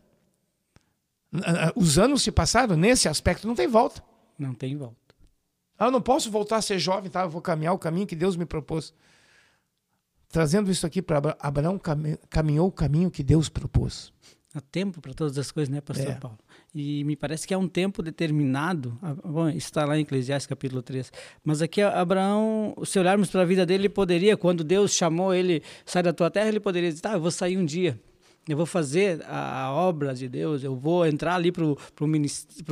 Os 1.75 1.99
anos 1.99 2.23
se 2.23 2.30
passaram, 2.30 2.76
nesse 2.76 3.08
aspecto 3.08 3.46
não 3.46 3.54
tem 3.54 3.66
volta. 3.66 4.02
Não 4.38 4.54
tem 4.54 4.76
volta. 4.76 5.05
Ah, 5.78 5.87
eu 5.87 5.90
não 5.90 6.00
posso 6.00 6.30
voltar 6.30 6.56
a 6.56 6.62
ser 6.62 6.78
jovem, 6.78 7.11
tá? 7.11 7.23
Eu 7.23 7.30
vou 7.30 7.42
caminhar 7.42 7.75
o 7.75 7.78
caminho 7.78 8.06
que 8.06 8.16
Deus 8.16 8.37
me 8.37 8.47
propôs. 8.47 8.95
Trazendo 10.28 10.71
isso 10.71 10.87
aqui 10.87 11.00
para 11.00 11.37
Abraão, 11.38 11.80
caminhou 12.28 12.68
o 12.68 12.73
caminho 12.73 13.11
que 13.11 13.23
Deus 13.23 13.49
propôs. 13.49 14.12
Há 14.54 14.61
tempo 14.61 15.02
para 15.02 15.12
todas 15.12 15.37
as 15.37 15.50
coisas, 15.52 15.68
né, 15.68 15.83
pastor 15.83 16.09
é. 16.09 16.14
Paulo? 16.14 16.38
E 16.75 17.04
me 17.04 17.14
parece 17.14 17.47
que 17.47 17.52
é 17.52 17.59
um 17.59 17.68
tempo 17.68 18.02
determinado. 18.02 18.99
Ah, 19.02 19.14
bom, 19.14 19.49
está 19.50 19.85
lá 19.85 19.99
em 19.99 20.00
Eclesiastes 20.00 20.47
capítulo 20.47 20.83
3. 20.83 21.12
Mas 21.45 21.61
aqui 21.61 21.83
Abraão, 21.83 22.75
se 22.85 22.99
olharmos 22.99 23.28
para 23.30 23.42
a 23.42 23.45
vida 23.45 23.66
dele, 23.66 23.83
ele 23.83 23.88
poderia, 23.90 24.37
quando 24.37 24.64
Deus 24.64 24.92
chamou 24.92 25.35
ele, 25.35 25.62
sai 25.85 26.02
da 26.02 26.12
tua 26.12 26.30
terra, 26.30 26.49
ele 26.49 26.61
poderia 26.61 26.88
dizer, 26.88 27.02
tá, 27.02 27.12
eu 27.12 27.21
vou 27.21 27.30
sair 27.30 27.59
um 27.59 27.64
dia 27.66 28.00
eu 28.49 28.57
vou 28.57 28.67
fazer 28.67 29.25
a, 29.26 29.73
obra 29.73 30.15
de 30.15 30.29
Deus, 30.29 30.62
eu 30.62 30.76
vou 30.76 31.05
entrar 31.05 31.35
ali 31.35 31.50
para 31.50 31.65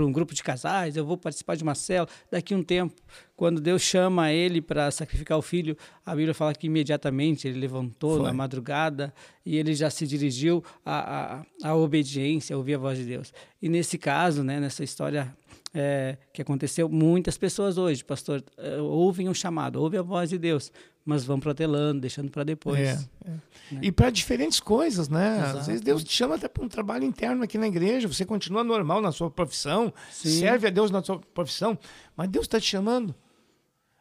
um 0.04 0.12
grupo 0.12 0.32
de 0.32 0.42
casais, 0.42 0.96
eu 0.96 1.04
vou 1.04 1.16
participar 1.16 1.56
de 1.56 1.64
uma 1.64 1.74
célula. 1.74 2.08
Daqui 2.30 2.54
a 2.54 2.56
um 2.56 2.62
tempo, 2.62 2.94
quando 3.36 3.60
Deus 3.60 3.82
chama 3.82 4.30
ele 4.32 4.60
para 4.60 4.90
sacrificar 4.92 5.36
o 5.36 5.42
filho, 5.42 5.76
a 6.06 6.14
Bíblia 6.14 6.32
fala 6.32 6.54
que 6.54 6.68
imediatamente 6.68 7.48
ele 7.48 7.58
levantou 7.58 8.18
Foi. 8.18 8.26
na 8.26 8.32
madrugada 8.32 9.12
e 9.44 9.56
ele 9.56 9.74
já 9.74 9.90
se 9.90 10.06
dirigiu 10.06 10.62
à, 10.86 11.40
à, 11.64 11.70
à 11.70 11.74
obediência, 11.74 12.54
a 12.54 12.56
ouvir 12.56 12.74
a 12.74 12.78
voz 12.78 12.96
de 12.96 13.04
Deus. 13.04 13.32
E 13.60 13.68
nesse 13.68 13.98
caso, 13.98 14.44
né, 14.44 14.60
nessa 14.60 14.84
história 14.84 15.36
é, 15.74 16.16
que 16.32 16.40
aconteceu, 16.40 16.88
muitas 16.88 17.36
pessoas 17.36 17.76
hoje, 17.76 18.04
pastor, 18.04 18.42
é, 18.56 18.76
ouvem 18.80 19.28
o 19.28 19.34
chamado, 19.34 19.82
ouvem 19.82 19.98
a 19.98 20.02
voz 20.02 20.30
de 20.30 20.38
Deus, 20.38 20.70
mas 21.04 21.24
vão 21.24 21.40
protelando, 21.40 22.00
deixando 22.00 22.30
para 22.30 22.44
depois. 22.44 22.78
É, 22.78 23.08
é. 23.26 23.30
Né? 23.30 23.80
E 23.82 23.90
para 23.90 24.08
diferentes 24.08 24.60
coisas, 24.60 25.08
né? 25.08 25.38
Exato. 25.38 25.58
Às 25.58 25.66
vezes 25.66 25.82
Deus 25.82 26.04
te 26.04 26.12
chama 26.12 26.36
até 26.36 26.46
para 26.46 26.64
um 26.64 26.68
trabalho 26.68 27.04
interno 27.04 27.42
aqui 27.42 27.58
na 27.58 27.66
igreja, 27.66 28.06
você 28.06 28.24
continua 28.24 28.62
normal 28.62 29.02
na 29.02 29.10
sua 29.10 29.28
profissão, 29.28 29.92
Sim. 30.12 30.38
serve 30.38 30.68
a 30.68 30.70
Deus 30.70 30.92
na 30.92 31.02
sua 31.02 31.18
profissão, 31.18 31.76
mas 32.16 32.28
Deus 32.28 32.46
está 32.46 32.60
te 32.60 32.66
chamando. 32.66 33.12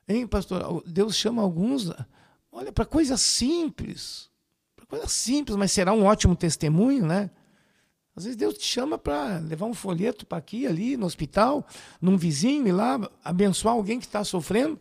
Hein, 0.08 0.28
pastor? 0.28 0.84
Deus 0.86 1.16
chama 1.16 1.42
alguns, 1.42 1.92
olha, 2.52 2.72
para 2.72 2.86
coisas 2.86 3.20
simples, 3.20 4.30
para 4.76 4.86
coisas 4.86 5.12
simples, 5.12 5.58
mas 5.58 5.72
será 5.72 5.92
um 5.92 6.04
ótimo 6.04 6.36
testemunho, 6.36 7.06
né? 7.06 7.32
Às 8.16 8.26
vezes 8.26 8.38
Deus 8.38 8.56
te 8.56 8.66
chama 8.66 8.98
para 8.98 9.40
levar 9.40 9.66
um 9.66 9.74
folheto 9.74 10.26
para 10.26 10.38
aqui, 10.38 10.68
ali, 10.68 10.96
no 10.96 11.06
hospital, 11.06 11.66
num 12.00 12.16
vizinho, 12.16 12.68
ir 12.68 12.72
lá 12.72 13.00
abençoar 13.24 13.74
alguém 13.74 14.00
que 14.00 14.06
está 14.06 14.24
sofrendo. 14.24 14.80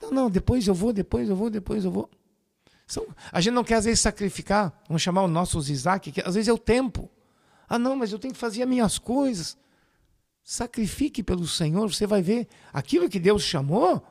Não, 0.00 0.10
não, 0.12 0.30
depois 0.30 0.66
eu 0.66 0.74
vou, 0.74 0.92
depois 0.92 1.28
eu 1.28 1.34
vou, 1.34 1.50
depois 1.50 1.84
eu 1.84 1.90
vou. 1.90 2.08
São, 2.86 3.06
a 3.32 3.40
gente 3.40 3.54
não 3.54 3.64
quer, 3.64 3.74
às 3.74 3.84
vezes, 3.84 4.00
sacrificar, 4.00 4.72
vamos 4.86 5.02
chamar 5.02 5.22
o 5.22 5.28
nosso 5.28 5.58
Isaac, 5.58 6.12
que 6.12 6.20
às 6.20 6.34
vezes 6.34 6.48
é 6.48 6.52
o 6.52 6.58
tempo. 6.58 7.10
Ah, 7.68 7.78
não, 7.78 7.96
mas 7.96 8.12
eu 8.12 8.18
tenho 8.18 8.32
que 8.32 8.40
fazer 8.40 8.62
as 8.62 8.68
minhas 8.68 8.98
coisas. 8.98 9.56
Sacrifique 10.42 11.22
pelo 11.22 11.46
Senhor, 11.46 11.92
você 11.92 12.06
vai 12.06 12.22
ver 12.22 12.48
aquilo 12.72 13.08
que 13.08 13.18
Deus 13.18 13.42
chamou, 13.42 14.02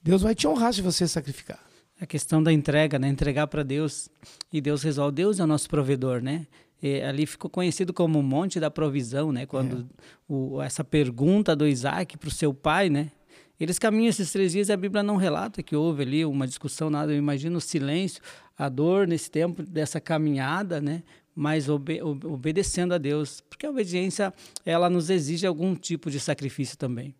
Deus 0.00 0.22
vai 0.22 0.34
te 0.34 0.46
honrar 0.48 0.72
se 0.72 0.80
você 0.80 1.06
sacrificar. 1.06 1.60
A 2.00 2.06
questão 2.06 2.42
da 2.42 2.50
entrega, 2.50 2.98
né? 2.98 3.08
Entregar 3.08 3.46
para 3.48 3.62
Deus 3.62 4.08
e 4.50 4.58
Deus 4.58 4.82
resolve. 4.82 5.16
Deus 5.16 5.38
é 5.38 5.44
o 5.44 5.46
nosso 5.46 5.68
provedor, 5.68 6.22
né? 6.22 6.46
E 6.82 7.00
ali 7.02 7.26
ficou 7.26 7.50
conhecido 7.50 7.92
como 7.92 8.22
Monte 8.22 8.58
da 8.58 8.70
Provisão, 8.70 9.32
né? 9.32 9.46
Quando 9.46 9.80
é. 9.80 9.84
o, 10.28 10.62
essa 10.62 10.82
pergunta 10.82 11.54
do 11.54 11.66
Isaac 11.66 12.16
para 12.16 12.28
o 12.28 12.32
seu 12.32 12.54
pai, 12.54 12.88
né? 12.88 13.10
Eles 13.58 13.78
caminham 13.78 14.08
esses 14.08 14.32
três 14.32 14.52
dias 14.52 14.70
e 14.70 14.72
a 14.72 14.76
Bíblia 14.76 15.02
não 15.02 15.16
relata 15.16 15.62
que 15.62 15.76
houve 15.76 16.02
ali 16.02 16.24
uma 16.24 16.46
discussão, 16.46 16.88
nada. 16.88 17.12
Eu 17.12 17.18
imagino 17.18 17.58
o 17.58 17.60
silêncio, 17.60 18.22
a 18.56 18.70
dor 18.70 19.06
nesse 19.06 19.30
tempo 19.30 19.62
dessa 19.62 20.00
caminhada, 20.00 20.80
né? 20.80 21.02
Mas 21.34 21.68
obe 21.68 22.02
obedecendo 22.02 22.94
a 22.94 22.98
Deus, 22.98 23.42
porque 23.42 23.66
a 23.66 23.70
obediência 23.70 24.32
ela 24.64 24.88
nos 24.88 25.10
exige 25.10 25.46
algum 25.46 25.74
tipo 25.74 26.10
de 26.10 26.18
sacrifício 26.18 26.76
também. 26.76 27.14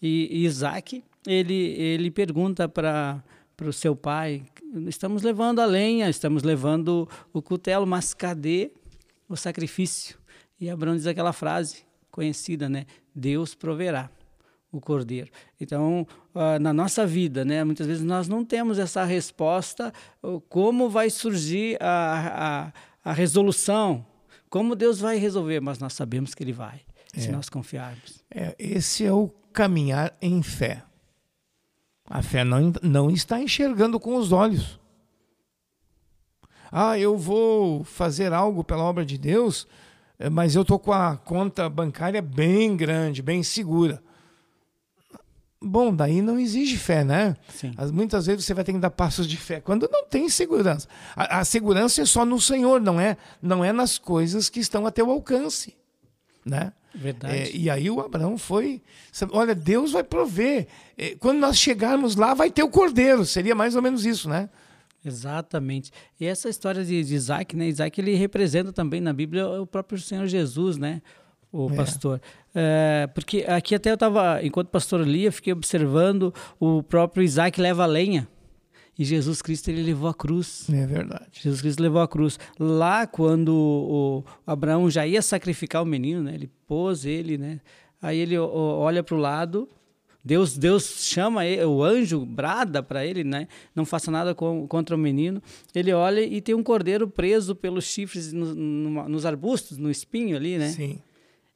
E, 0.00 0.28
e 0.30 0.44
Isaac 0.44 1.02
ele 1.26 1.54
ele 1.54 2.10
pergunta 2.10 2.68
para 2.68 3.22
para 3.56 3.68
o 3.68 3.72
seu 3.72 3.96
pai: 3.96 4.42
estamos 4.86 5.22
levando 5.22 5.60
a 5.60 5.64
lenha, 5.64 6.08
estamos 6.10 6.42
levando 6.42 7.08
o 7.32 7.40
cutelo, 7.40 7.86
mas 7.86 8.12
cadê 8.12 8.70
o 9.28 9.36
sacrifício. 9.36 10.18
E 10.60 10.70
Abraão 10.70 10.96
diz 10.96 11.06
aquela 11.06 11.32
frase 11.32 11.84
conhecida, 12.10 12.68
né? 12.68 12.86
Deus 13.14 13.54
proverá 13.54 14.10
o 14.72 14.80
cordeiro. 14.80 15.30
Então, 15.60 16.06
uh, 16.34 16.58
na 16.60 16.72
nossa 16.72 17.06
vida, 17.06 17.44
né, 17.44 17.64
muitas 17.64 17.86
vezes 17.86 18.02
nós 18.02 18.28
não 18.28 18.44
temos 18.44 18.78
essa 18.78 19.04
resposta, 19.04 19.92
como 20.48 20.90
vai 20.90 21.08
surgir 21.08 21.78
a, 21.80 22.72
a, 23.04 23.10
a, 23.10 23.12
resolução, 23.12 24.04
como 24.50 24.74
Deus 24.74 25.00
vai 25.00 25.18
resolver, 25.18 25.60
mas 25.60 25.78
nós 25.78 25.92
sabemos 25.92 26.34
que 26.34 26.42
Ele 26.42 26.52
vai, 26.52 26.80
é. 27.14 27.20
se 27.20 27.30
nós 27.30 27.48
confiarmos. 27.48 28.24
É, 28.30 28.54
esse 28.58 29.04
é 29.04 29.12
o 29.12 29.28
caminhar 29.52 30.14
em 30.20 30.42
fé. 30.42 30.82
A 32.08 32.22
fé 32.22 32.44
não, 32.44 32.72
não 32.82 33.10
está 33.10 33.40
enxergando 33.40 33.98
com 33.98 34.16
os 34.16 34.30
olhos 34.30 34.78
ah, 36.70 36.98
eu 36.98 37.16
vou 37.16 37.84
fazer 37.84 38.32
algo 38.32 38.64
pela 38.64 38.82
obra 38.82 39.04
de 39.04 39.18
Deus, 39.18 39.66
eh, 40.18 40.30
mas 40.30 40.54
eu 40.54 40.62
estou 40.62 40.78
com 40.78 40.92
a 40.92 41.16
conta 41.16 41.68
bancária 41.68 42.20
bem 42.20 42.76
grande, 42.76 43.22
bem 43.22 43.42
segura. 43.42 44.02
Bom, 45.60 45.94
daí 45.94 46.20
não 46.20 46.38
exige 46.38 46.76
fé, 46.76 47.02
né? 47.02 47.34
Sim. 47.48 47.72
Muitas 47.92 48.26
vezes 48.26 48.44
você 48.44 48.52
vai 48.52 48.62
ter 48.62 48.72
que 48.72 48.78
dar 48.78 48.90
passos 48.90 49.26
de 49.26 49.36
fé 49.36 49.60
quando 49.60 49.88
não 49.90 50.04
tem 50.04 50.28
segurança. 50.28 50.86
A, 51.14 51.40
a 51.40 51.44
segurança 51.44 52.02
é 52.02 52.04
só 52.04 52.24
no 52.24 52.40
Senhor, 52.40 52.80
não 52.80 53.00
é, 53.00 53.16
não 53.40 53.64
é 53.64 53.72
nas 53.72 53.98
coisas 53.98 54.48
que 54.48 54.60
estão 54.60 54.86
a 54.86 54.90
teu 54.90 55.10
alcance, 55.10 55.74
né? 56.44 56.72
Verdade. 56.94 57.34
É, 57.34 57.50
e 57.54 57.68
aí 57.68 57.90
o 57.90 58.00
Abraão 58.00 58.38
foi, 58.38 58.82
olha, 59.32 59.54
Deus 59.54 59.92
vai 59.92 60.02
prover. 60.02 60.66
É, 60.96 61.14
quando 61.16 61.38
nós 61.38 61.58
chegarmos 61.58 62.16
lá, 62.16 62.32
vai 62.32 62.50
ter 62.50 62.62
o 62.62 62.70
cordeiro. 62.70 63.24
Seria 63.24 63.54
mais 63.54 63.76
ou 63.76 63.82
menos 63.82 64.06
isso, 64.06 64.28
né? 64.28 64.48
Exatamente. 65.06 65.92
E 66.18 66.26
essa 66.26 66.48
história 66.48 66.84
de, 66.84 67.04
de 67.04 67.14
Isaac, 67.14 67.56
né? 67.56 67.68
Isaac 67.68 68.00
ele 68.00 68.14
representa 68.14 68.72
também 68.72 69.00
na 69.00 69.12
Bíblia 69.12 69.48
o 69.48 69.66
próprio 69.66 69.98
Senhor 70.00 70.26
Jesus, 70.26 70.76
né? 70.76 71.00
O 71.52 71.70
é. 71.70 71.76
pastor. 71.76 72.20
É, 72.54 73.08
porque 73.14 73.44
aqui 73.46 73.74
até 73.74 73.90
eu 73.90 73.94
estava, 73.94 74.42
enquanto 74.42 74.66
o 74.66 74.70
pastor 74.70 75.06
lia, 75.06 75.30
fiquei 75.30 75.52
observando 75.52 76.34
o 76.58 76.82
próprio 76.82 77.22
Isaac 77.22 77.60
leva 77.60 77.84
a 77.84 77.86
lenha. 77.86 78.28
E 78.98 79.04
Jesus 79.04 79.42
Cristo 79.42 79.68
ele 79.68 79.82
levou 79.82 80.08
a 80.08 80.14
cruz. 80.14 80.68
É 80.70 80.86
verdade. 80.86 81.28
Jesus 81.32 81.60
Cristo 81.60 81.82
levou 81.82 82.00
a 82.00 82.08
cruz. 82.08 82.38
Lá 82.58 83.06
quando 83.06 83.54
o 83.54 84.24
Abraão 84.46 84.90
já 84.90 85.06
ia 85.06 85.20
sacrificar 85.22 85.82
o 85.82 85.86
menino, 85.86 86.22
né? 86.22 86.34
Ele 86.34 86.50
pôs 86.66 87.04
ele, 87.04 87.38
né? 87.38 87.60
Aí 88.00 88.18
ele 88.18 88.38
olha 88.38 89.02
para 89.02 89.14
o 89.14 89.18
lado 89.18 89.68
Deus, 90.26 90.58
Deus 90.58 91.06
chama 91.06 91.46
ele, 91.46 91.64
o 91.64 91.84
anjo, 91.84 92.26
brada 92.26 92.82
para 92.82 93.06
ele, 93.06 93.22
né? 93.22 93.46
Não 93.76 93.86
faça 93.86 94.10
nada 94.10 94.34
com, 94.34 94.66
contra 94.66 94.96
o 94.96 94.98
menino. 94.98 95.40
Ele 95.72 95.92
olha 95.92 96.20
e 96.20 96.40
tem 96.40 96.52
um 96.52 96.64
cordeiro 96.64 97.06
preso 97.06 97.54
pelos 97.54 97.84
chifres 97.84 98.32
no, 98.32 98.52
no, 98.52 99.08
nos 99.08 99.24
arbustos, 99.24 99.78
no 99.78 99.88
espinho 99.88 100.36
ali, 100.36 100.58
né? 100.58 100.70
Sim. 100.70 100.98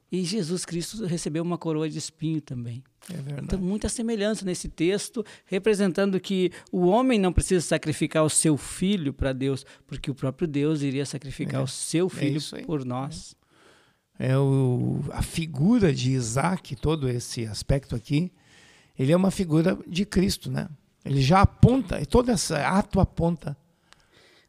E 0.09 0.23
Jesus 0.23 0.63
Cristo 0.63 1.05
recebeu 1.05 1.43
uma 1.43 1.57
coroa 1.57 1.89
de 1.89 1.97
espinho 1.97 2.39
também. 2.39 2.81
É 3.09 3.13
verdade. 3.15 3.41
Então, 3.43 3.59
muita 3.59 3.89
semelhança 3.89 4.45
nesse 4.45 4.69
texto, 4.69 5.21
representando 5.45 6.17
que 6.17 6.49
o 6.71 6.85
homem 6.85 7.19
não 7.19 7.33
precisa 7.33 7.59
sacrificar 7.59 8.23
o 8.23 8.29
seu 8.29 8.55
filho 8.55 9.11
para 9.11 9.33
Deus, 9.33 9.65
porque 9.85 10.09
o 10.09 10.15
próprio 10.15 10.47
Deus 10.47 10.81
iria 10.81 11.05
sacrificar 11.05 11.59
é, 11.59 11.63
o 11.65 11.67
seu 11.67 12.07
é 12.07 12.09
filho 12.09 12.41
é 12.53 12.61
por 12.61 12.85
nós. 12.85 13.35
É 14.17 14.37
o, 14.37 15.01
a 15.11 15.21
figura 15.21 15.93
de 15.93 16.11
Isaac, 16.11 16.73
todo 16.77 17.09
esse 17.09 17.45
aspecto 17.45 17.97
aqui, 17.97 18.31
ele 18.97 19.11
é 19.11 19.17
uma 19.17 19.31
figura 19.31 19.77
de 19.87 20.05
Cristo, 20.05 20.51
né? 20.51 20.67
Ele 21.03 21.21
já 21.21 21.41
aponta, 21.41 22.05
todo 22.05 22.29
esse 22.29 22.53
ato 22.53 22.99
aponta 22.99 23.57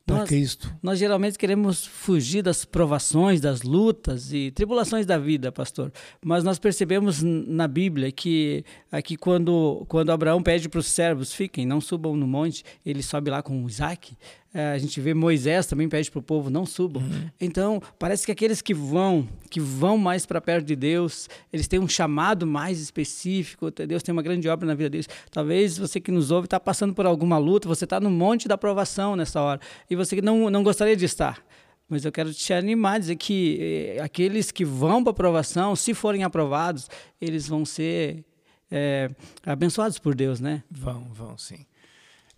para 0.07 0.25
Cristo. 0.25 0.75
Nós 0.83 0.99
geralmente 0.99 1.39
queremos 1.39 1.87
fugir 1.87 2.43
das 2.43 2.65
provações, 2.65 3.41
das 3.41 3.63
lutas 3.63 4.33
e 4.33 4.51
tribulações 4.51 5.07
da 5.07 5.17
vida, 5.17 5.53
pastor. 5.53 5.93
Mas 6.25 6.45
nós 6.45 6.59
percebemos 6.59 7.23
na 7.23 7.69
Bíblia 7.69 8.11
que 8.11 8.65
aqui 8.91 9.17
quando, 9.17 9.85
quando 9.89 10.11
Abraão 10.11 10.43
pede 10.43 10.69
para 10.69 10.81
os 10.81 10.87
servos, 10.87 11.33
fiquem, 11.33 11.65
não 11.65 11.81
subam 11.81 12.17
no 12.17 12.27
monte, 12.27 12.65
ele 12.85 13.03
sobe 13.03 13.31
lá 13.31 13.43
com 13.43 13.67
Isaac. 13.69 14.17
Eh, 14.55 14.73
a 14.73 14.79
gente 14.79 15.01
vê 15.01 15.15
Moisés 15.15 15.67
também 15.67 15.89
pede 15.89 16.11
para 16.11 16.19
o 16.19 16.23
povo, 16.23 16.51
não 16.51 16.67
subam. 16.67 17.03
Então, 17.41 17.81
parece 17.99 18.27
que 18.27 18.33
aqueles 18.33 18.61
que 18.61 18.75
vão, 18.75 19.27
que 19.49 19.59
vão 19.59 19.97
mais 19.97 20.27
para 20.27 20.41
perto 20.41 20.67
de 20.67 20.77
Deus, 20.77 21.29
eles 21.53 21.67
têm 21.67 21.81
um 21.81 21.89
chamado 21.89 22.47
mais 22.47 22.81
específico, 22.81 23.71
Deus 23.71 24.03
tem 24.03 24.13
uma 24.13 24.23
grande 24.23 24.49
obra 24.49 24.67
na 24.67 24.75
vida 24.75 24.91
deles. 24.91 25.09
Talvez 25.31 25.79
você 25.79 26.01
que 26.01 26.11
nos 26.11 26.31
ouve 26.31 26.47
está 26.47 26.61
passando 26.61 26.95
por 26.95 27.07
alguma 27.07 27.39
luta, 27.39 27.67
você 27.67 27.85
está 27.85 27.99
no 27.99 28.11
monte 28.11 28.47
da 28.47 28.59
provação 28.59 29.17
nessa 29.17 29.41
hora, 29.41 29.61
e 29.89 29.97
você 29.97 30.21
não, 30.21 30.51
não 30.51 30.63
gostaria 30.63 30.97
de 30.97 31.05
estar. 31.05 31.43
Mas 31.89 32.05
eu 32.05 32.13
quero 32.13 32.33
te 32.33 32.53
animar, 32.53 33.01
dizer 33.01 33.17
que 33.17 33.59
eh, 33.97 34.03
aqueles 34.03 34.51
que 34.51 34.65
vão 34.65 35.03
para 35.03 35.11
a 35.11 35.13
aprovação, 35.13 35.75
se 35.75 35.95
forem 35.95 36.25
aprovados, 36.25 36.89
eles 37.21 37.49
vão 37.49 37.65
ser 37.65 38.25
eh, 38.71 39.11
abençoados 39.45 39.99
por 39.99 40.15
Deus, 40.15 40.41
né? 40.41 40.63
Vão, 40.71 41.05
vão 41.13 41.37
sim. 41.37 41.67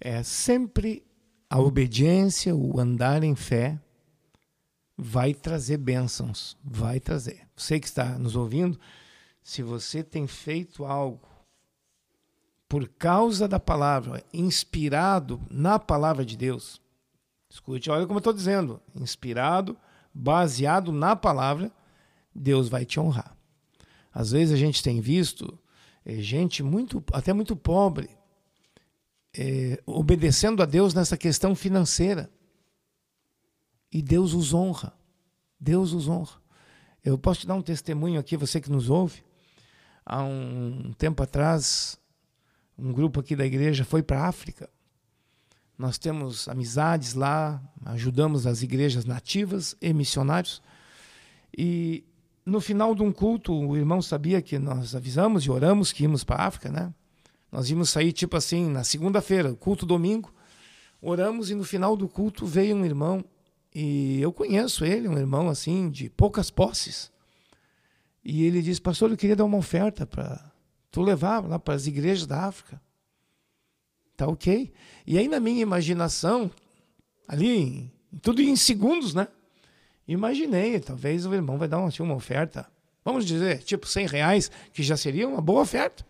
É 0.01 0.23
sempre 0.23 1.05
a 1.49 1.61
obediência, 1.61 2.55
o 2.55 2.81
andar 2.81 3.23
em 3.23 3.35
fé 3.35 3.79
vai 4.97 5.35
trazer 5.35 5.77
bênçãos, 5.77 6.57
vai 6.65 7.01
trazer. 7.01 7.47
Você 7.57 7.79
que 7.81 7.87
está 7.87 8.19
nos 8.19 8.37
ouvindo, 8.37 8.79
se 9.43 9.63
você 9.63 10.03
tem 10.03 10.27
feito 10.27 10.85
algo 10.85 11.29
por 12.69 12.89
causa 12.89 13.47
da 13.47 13.61
palavra, 13.61 14.25
inspirado 14.33 15.41
na 15.51 15.79
palavra 15.79 16.25
de 16.25 16.37
Deus, 16.37 16.81
escute, 17.49 17.91
olha 17.91 18.07
como 18.07 18.17
eu 18.17 18.21
estou 18.21 18.33
dizendo, 18.33 18.81
inspirado, 18.95 19.77
baseado 20.13 20.91
na 20.91 21.15
palavra, 21.15 21.71
Deus 22.35 22.69
vai 22.69 22.85
te 22.85 22.99
honrar. 22.99 23.37
Às 24.13 24.33
vezes 24.33 24.55
a 24.55 24.57
gente 24.57 24.83
tem 24.83 25.01
visto 25.01 25.59
eh, 26.05 26.21
gente 26.21 26.63
muito, 26.63 27.03
até 27.13 27.33
muito 27.33 27.55
pobre, 27.55 28.11
eh, 29.37 29.83
obedecendo 29.85 30.63
a 30.63 30.67
Deus 30.67 30.95
nessa 30.95 31.17
questão 31.17 31.55
financeira. 31.55 32.31
E 33.91 34.03
Deus 34.03 34.33
os 34.35 34.53
honra. 34.55 34.93
Deus 35.59 35.93
os 35.93 36.09
honra. 36.09 36.43
Eu 37.05 37.19
posso 37.19 37.41
te 37.41 37.47
dar 37.47 37.55
um 37.55 37.63
testemunho 37.63 38.19
aqui, 38.19 38.37
você 38.37 38.61
que 38.61 38.71
nos 38.71 38.89
ouve. 38.89 39.23
Há 40.07 40.23
um 40.23 40.93
tempo 40.97 41.23
atrás, 41.23 41.99
um 42.79 42.93
grupo 42.93 43.21
aqui 43.21 43.37
da 43.37 43.45
igreja 43.45 43.85
foi 43.85 44.03
para 44.03 44.21
a 44.21 44.29
África. 44.29 44.69
Nós 45.77 45.99
temos 45.99 46.49
amizades 46.49 47.15
lá, 47.15 47.63
ajudamos 47.85 48.47
as 48.47 48.63
igrejas 48.63 49.05
nativas 49.05 49.77
e 49.81 49.93
missionários. 49.93 50.63
E 51.57 52.05
no 52.45 52.61
final 52.61 52.95
de 52.95 53.03
um 53.03 53.13
culto, 53.13 53.53
o 53.53 53.77
irmão 53.77 54.01
sabia 54.01 54.41
que 54.41 54.59
nós 54.59 54.95
avisamos 54.95 55.45
e 55.45 55.51
oramos 55.51 55.93
que 55.93 56.05
íamos 56.05 56.23
para 56.23 56.43
a 56.43 56.47
África, 56.47 56.71
né? 56.71 56.93
Nós 57.55 57.71
íamos 57.71 57.91
sair 57.91 58.13
tipo 58.13 58.37
assim 58.37 58.69
na 58.69 58.83
segunda-feira, 58.83 59.55
culto 59.55 59.87
domingo. 59.87 60.35
Oramos 61.01 61.51
e 61.51 61.55
no 61.55 61.63
final 61.63 61.97
do 61.97 62.09
culto 62.09 62.45
veio 62.45 62.75
um 62.75 62.85
irmão 62.85 63.25
e 63.73 64.21
eu 64.21 64.33
conheço 64.33 64.85
ele, 64.85 65.07
um 65.07 65.17
irmão 65.17 65.49
assim 65.49 65.89
de 65.89 66.11
poucas 66.11 66.51
posses. 66.51 67.13
E 68.25 68.43
ele 68.43 68.61
disse: 68.61 68.81
"Pastor, 68.81 69.09
eu 69.09 69.17
queria 69.17 69.37
dar 69.37 69.45
uma 69.45 69.57
oferta 69.57 70.05
para 70.05 70.53
tu 70.91 71.01
levar 71.01 71.47
lá 71.47 71.57
para 71.57 71.75
as 71.75 71.87
igrejas 71.87 72.27
da 72.27 72.45
África". 72.45 72.83
Tá 74.17 74.27
OK? 74.27 74.73
E 75.07 75.17
aí 75.17 75.29
na 75.29 75.39
minha 75.39 75.63
imaginação, 75.63 76.51
ali, 77.29 77.89
tudo 78.21 78.43
em 78.43 78.57
segundos, 78.57 79.15
né? 79.15 79.29
Imaginei, 80.09 80.81
talvez 80.81 81.25
o 81.25 81.33
irmão 81.33 81.57
vai 81.57 81.69
dar 81.69 81.79
uma, 81.79 81.93
uma 82.01 82.15
oferta, 82.17 82.69
vamos 83.05 83.25
dizer, 83.25 83.63
tipo 83.63 83.87
100 83.87 84.09
reais, 84.09 84.51
que 84.73 84.83
já 84.83 84.97
seria 84.97 85.29
uma 85.29 85.41
boa 85.41 85.63
oferta. 85.63 86.05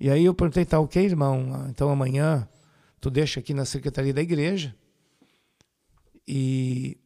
E 0.00 0.08
aí 0.08 0.24
eu 0.24 0.34
perguntei, 0.34 0.64
tá 0.64 0.80
ok, 0.80 1.04
irmão? 1.04 1.66
Então 1.68 1.90
amanhã 1.90 2.48
tu 2.98 3.10
deixa 3.10 3.38
aqui 3.38 3.52
na 3.52 3.66
secretaria 3.66 4.14
da 4.14 4.22
igreja 4.22 4.74
e, 6.26 6.98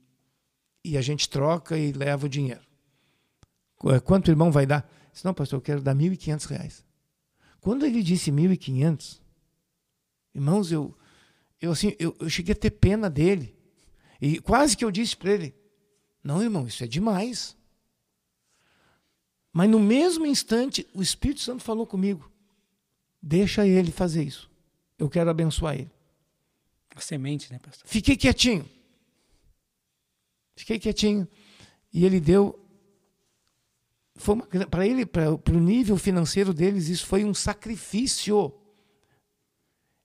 e 0.84 0.96
a 0.96 1.02
gente 1.02 1.28
troca 1.28 1.76
e 1.76 1.90
leva 1.92 2.26
o 2.26 2.28
dinheiro. 2.28 2.62
Quanto 4.04 4.28
o 4.28 4.30
irmão 4.30 4.52
vai 4.52 4.64
dar? 4.64 4.88
Disse, 5.12 5.24
não, 5.24 5.34
pastor, 5.34 5.58
eu 5.58 5.62
quero 5.62 5.82
dar 5.82 5.94
1.500 5.94 6.46
reais. 6.46 6.84
Quando 7.60 7.84
ele 7.84 8.00
disse 8.00 8.30
1.500, 8.30 9.20
irmãos, 10.32 10.70
eu, 10.70 10.96
eu, 11.60 11.72
assim, 11.72 11.96
eu, 11.98 12.16
eu 12.20 12.30
cheguei 12.30 12.52
a 12.52 12.56
ter 12.56 12.70
pena 12.70 13.10
dele. 13.10 13.56
E 14.20 14.38
quase 14.38 14.76
que 14.76 14.84
eu 14.84 14.90
disse 14.90 15.16
para 15.16 15.32
ele: 15.32 15.54
Não, 16.22 16.42
irmão, 16.42 16.66
isso 16.66 16.84
é 16.84 16.86
demais. 16.86 17.56
Mas 19.52 19.68
no 19.68 19.80
mesmo 19.80 20.26
instante, 20.26 20.86
o 20.94 21.02
Espírito 21.02 21.40
Santo 21.40 21.62
falou 21.62 21.86
comigo: 21.86 22.30
Deixa 23.26 23.66
ele 23.66 23.90
fazer 23.90 24.22
isso. 24.22 24.50
Eu 24.98 25.08
quero 25.08 25.30
abençoar 25.30 25.76
ele. 25.76 25.90
A 26.94 27.00
semente, 27.00 27.50
né, 27.50 27.58
pastor? 27.58 27.88
Fiquei 27.88 28.18
quietinho. 28.18 28.68
Fiquei 30.54 30.78
quietinho. 30.78 31.26
E 31.90 32.04
ele 32.04 32.20
deu. 32.20 32.60
Para 34.70 34.86
ele, 34.86 35.06
para 35.06 35.30
o 35.32 35.58
nível 35.58 35.96
financeiro 35.96 36.52
deles, 36.52 36.88
isso 36.88 37.06
foi 37.06 37.24
um 37.24 37.32
sacrifício. 37.32 38.52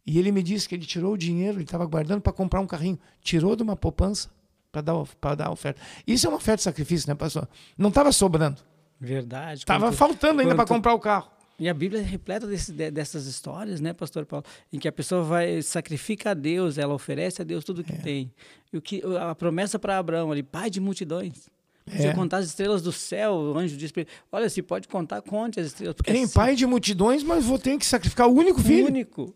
E 0.06 0.18
ele 0.18 0.32
me 0.32 0.42
disse 0.42 0.68
que 0.68 0.74
ele 0.74 0.86
tirou 0.86 1.14
o 1.14 1.18
dinheiro, 1.18 1.58
ele 1.58 1.66
estava 1.66 1.86
guardando 1.86 2.22
para 2.22 2.32
comprar 2.32 2.62
um 2.62 2.66
carrinho, 2.66 2.98
tirou 3.22 3.54
de 3.54 3.62
uma 3.62 3.76
poupança 3.76 4.32
para 4.72 4.82
dar, 4.82 5.06
para 5.20 5.36
dar 5.36 5.48
a 5.48 5.52
oferta. 5.52 5.82
Isso 6.08 6.26
é 6.26 6.30
uma 6.30 6.38
oferta 6.38 6.58
de 6.58 6.64
sacrifício, 6.64 7.10
né, 7.10 7.16
pastor? 7.16 7.50
Não 7.78 7.90
estava 7.90 8.14
sobrando. 8.14 8.62
Verdade. 8.98 9.60
Estava 9.60 9.92
faltando 9.92 10.40
ainda 10.40 10.56
para 10.56 10.66
comprar 10.66 10.94
o 10.94 11.00
carro. 11.00 11.38
E 11.60 11.68
a 11.68 11.74
Bíblia 11.74 12.00
é 12.02 12.04
repleta 12.04 12.48
desse- 12.48 12.72
de- 12.72 12.90
dessas 12.90 13.26
histórias, 13.26 13.82
né, 13.82 13.92
pastor 13.94 14.26
Paulo? 14.26 14.46
Em 14.72 14.80
que 14.80 14.88
a 14.88 14.92
pessoa 14.92 15.24
vai 15.24 15.62
sacrifica 15.62 16.32
a 16.32 16.34
Deus, 16.34 16.78
ela 16.78 16.94
oferece 16.94 17.42
a 17.42 17.46
Deus 17.46 17.64
tudo 17.66 17.80
o 17.82 17.84
que 17.84 17.94
tem. 18.02 18.32
E 18.72 18.78
o 18.78 18.82
que 18.82 19.02
a 19.20 19.36
promessa 19.36 19.78
para 19.78 19.98
Abraão 19.98 20.32
ali, 20.32 20.42
pai 20.44 20.70
de 20.70 20.80
multidões. 20.80 21.50
Podia 21.86 22.10
É. 22.10 22.14
contar 22.14 22.38
as 22.38 22.46
estrelas 22.46 22.82
do 22.84 22.92
céu, 22.92 23.34
o 23.34 23.58
anjo 23.58 23.76
disse 23.76 23.92
para 23.92 24.02
ele, 24.02 24.10
olha, 24.32 24.48
se 24.48 24.62
pode 24.62 24.88
contar, 24.88 25.22
conte 25.24 25.60
as 25.60 25.68
estrelas. 25.68 25.96
Porque 25.96 26.12
assim, 26.12 26.28
pai 26.28 26.56
de 26.56 26.66
multidões, 26.68 27.24
mas 27.24 27.44
vou 27.46 27.58
ter 27.58 27.78
que 27.80 27.86
sacrificar 27.86 28.28
o 28.28 28.32
único 28.34 28.62
filho. 28.62 28.86
único. 28.88 29.34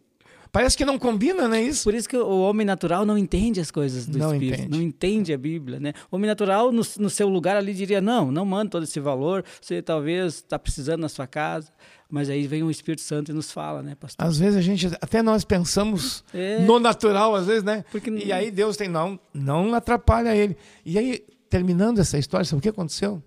Parece 0.54 0.78
que 0.78 0.86
não 0.86 1.00
combina, 1.00 1.48
não 1.48 1.56
é 1.56 1.64
isso? 1.64 1.84
Por 1.84 1.96
isso 1.96 2.08
que 2.08 2.16
o 2.16 2.42
homem 2.42 2.64
natural 2.64 3.08
não 3.08 3.18
entende 3.18 3.60
as 3.60 3.72
coisas 3.72 4.06
do 4.06 4.20
Não 4.20 4.32
Espírito, 4.34 4.60
entende. 4.62 4.78
não 4.78 4.84
entende 4.84 5.34
a 5.34 5.38
Bíblia. 5.38 5.80
Né? 5.80 5.94
O 6.12 6.16
homem 6.16 6.28
natural, 6.28 6.72
no, 6.72 6.84
no 7.00 7.10
seu 7.10 7.28
lugar 7.28 7.58
ali, 7.58 7.74
diria: 7.74 8.00
não, 8.00 8.32
não 8.32 8.46
manda 8.46 8.70
todo 8.70 8.84
esse 8.84 9.00
valor, 9.00 9.44
você 9.60 9.82
talvez 9.82 10.36
está 10.36 10.60
precisando 10.60 11.02
na 11.02 11.10
sua 11.10 11.26
casa. 11.26 11.72
Mas 12.08 12.30
aí 12.30 12.46
vem 12.46 12.62
o 12.62 12.70
Espírito 12.70 13.02
Santo 13.02 13.32
e 13.32 13.34
nos 13.34 13.52
fala, 13.52 13.82
né, 13.82 13.96
pastor? 13.96 14.24
Às 14.28 14.38
vezes 14.38 14.56
a 14.56 14.62
gente, 14.62 14.86
até 15.02 15.24
nós 15.24 15.44
pensamos 15.44 16.24
É. 16.32 16.60
no 16.60 16.80
natural, 16.80 17.34
às 17.34 17.48
vezes, 17.48 17.64
né? 17.64 17.84
Porque- 17.92 18.12
E 18.12 18.32
aí 18.32 18.52
Deus 18.52 18.78
tem, 18.78 18.88
não, 18.88 19.20
não 19.34 19.74
atrapalha 19.74 20.36
ele. 20.36 20.56
E 20.86 21.00
aí, 21.00 21.26
terminando 21.50 21.98
essa 21.98 22.20
história, 22.20 22.46
sabe 22.46 22.60
o 22.60 22.62
que 22.62 22.70
aconteceu? 22.70 23.24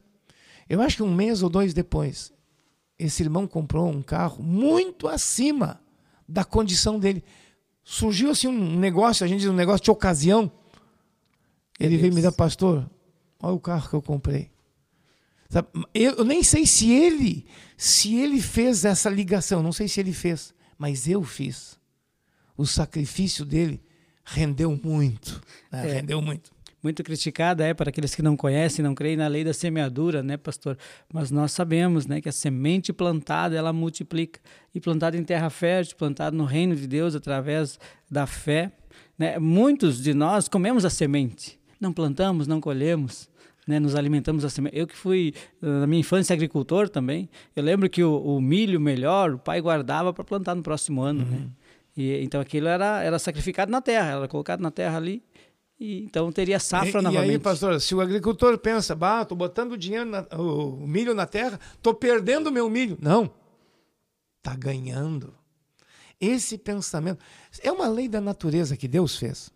Eu 0.70 0.80
acho 0.80 0.98
que 0.98 1.02
um 1.02 1.12
mês 1.12 1.42
ou 1.42 1.48
dois 1.50 1.74
depois, 1.74 2.32
esse 2.96 3.24
irmão 3.24 3.48
comprou 3.48 3.88
um 3.88 4.00
carro 4.00 4.40
muito 4.44 5.08
acima 5.08 5.80
da 6.28 6.44
condição 6.44 6.98
dele. 6.98 7.22
Surgiu 7.84 8.30
assim 8.30 8.48
um 8.48 8.78
negócio, 8.78 9.24
a 9.24 9.28
gente 9.28 9.40
diz 9.40 9.48
um 9.48 9.54
negócio 9.54 9.84
de 9.84 9.90
ocasião. 9.90 10.50
Ele 11.78 11.96
veio 11.96 12.12
me 12.12 12.22
dar, 12.22 12.32
pastor, 12.32 12.88
olha 13.40 13.54
o 13.54 13.60
carro 13.60 13.88
que 13.88 13.94
eu 13.94 14.02
comprei. 14.02 14.50
Sabe, 15.48 15.68
Eu, 15.94 16.14
eu 16.14 16.24
nem 16.24 16.42
sei 16.42 16.66
se 16.66 16.90
ele, 16.90 17.46
se 17.76 18.16
ele 18.16 18.40
fez 18.40 18.84
essa 18.84 19.08
ligação, 19.08 19.62
não 19.62 19.72
sei 19.72 19.86
se 19.86 20.00
ele 20.00 20.12
fez, 20.12 20.52
mas 20.76 21.06
eu 21.06 21.22
fiz. 21.22 21.78
O 22.56 22.66
sacrifício 22.66 23.44
dele 23.44 23.80
rendeu 24.24 24.78
muito, 24.82 25.40
né? 25.70 25.88
É. 25.88 25.92
rendeu 25.94 26.20
muito. 26.20 26.55
Muito 26.87 27.03
criticada 27.03 27.66
é 27.66 27.75
para 27.75 27.88
aqueles 27.88 28.14
que 28.14 28.22
não 28.22 28.37
conhecem, 28.37 28.81
não 28.81 28.94
creem 28.94 29.16
na 29.16 29.27
lei 29.27 29.42
da 29.42 29.53
semeadura, 29.53 30.22
né, 30.22 30.37
pastor? 30.37 30.79
Mas 31.12 31.33
nós 31.33 31.51
sabemos, 31.51 32.07
né, 32.07 32.20
que 32.20 32.29
a 32.29 32.33
semente 32.33 32.92
plantada, 32.92 33.57
ela 33.57 33.72
multiplica. 33.72 34.38
E 34.72 34.79
plantada 34.79 35.16
em 35.16 35.25
terra 35.25 35.51
fértil, 35.51 35.96
plantada 35.96 36.37
no 36.37 36.44
reino 36.44 36.77
de 36.77 36.87
Deus 36.87 37.16
através 37.16 37.77
da 38.09 38.25
fé, 38.25 38.70
né? 39.18 39.37
Muitos 39.37 40.01
de 40.01 40.14
nós 40.14 40.46
comemos 40.46 40.85
a 40.85 40.90
semente. 40.90 41.59
Não 41.81 41.92
plantamos, 41.92 42.46
não 42.46 42.61
colhemos. 42.61 43.29
Né, 43.66 43.81
nos 43.81 43.96
alimentamos 43.96 44.44
da 44.44 44.49
semente. 44.49 44.79
Eu 44.79 44.87
que 44.87 44.94
fui, 44.94 45.35
na 45.61 45.88
minha 45.88 45.99
infância, 45.99 46.35
agricultor 46.35 46.88
também, 46.88 47.29
eu 47.57 47.64
lembro 47.64 47.90
que 47.90 48.05
o, 48.05 48.16
o 48.16 48.40
milho 48.40 48.81
melhor, 48.81 49.33
o 49.33 49.38
pai 49.40 49.61
guardava 49.61 50.12
para 50.12 50.22
plantar 50.22 50.55
no 50.55 50.62
próximo 50.62 51.03
ano. 51.03 51.25
Né? 51.25 51.49
E, 51.96 52.22
então 52.22 52.40
aquilo 52.40 52.68
era, 52.68 53.03
era 53.03 53.18
sacrificado 53.18 53.72
na 53.72 53.81
terra, 53.81 54.18
era 54.18 54.29
colocado 54.29 54.61
na 54.61 54.70
terra 54.70 54.96
ali, 54.99 55.20
e 55.78 56.04
então 56.04 56.32
teria 56.32 56.58
safra 56.58 57.00
e, 57.00 57.02
novamente. 57.02 57.28
E 57.28 57.32
aí, 57.32 57.38
pastor, 57.38 57.80
se 57.80 57.94
o 57.94 58.00
agricultor 58.00 58.56
pensa, 58.58 58.94
bah, 58.94 59.24
tô 59.24 59.34
botando 59.34 59.72
o 59.72 59.76
dinheiro, 59.78 60.06
na- 60.06 60.26
o, 60.32 60.82
o 60.84 60.86
milho 60.86 61.14
na 61.14 61.26
terra, 61.26 61.58
tô 61.82 61.92
perdendo 61.94 62.46
o 62.48 62.52
meu 62.52 62.68
milho. 62.70 62.96
Não, 63.00 63.30
tá 64.42 64.54
ganhando. 64.54 65.34
Esse 66.20 66.56
pensamento 66.56 67.22
é 67.62 67.70
uma 67.70 67.88
lei 67.88 68.08
da 68.08 68.20
natureza 68.20 68.76
que 68.76 68.88
Deus 68.88 69.16
fez. 69.16 69.50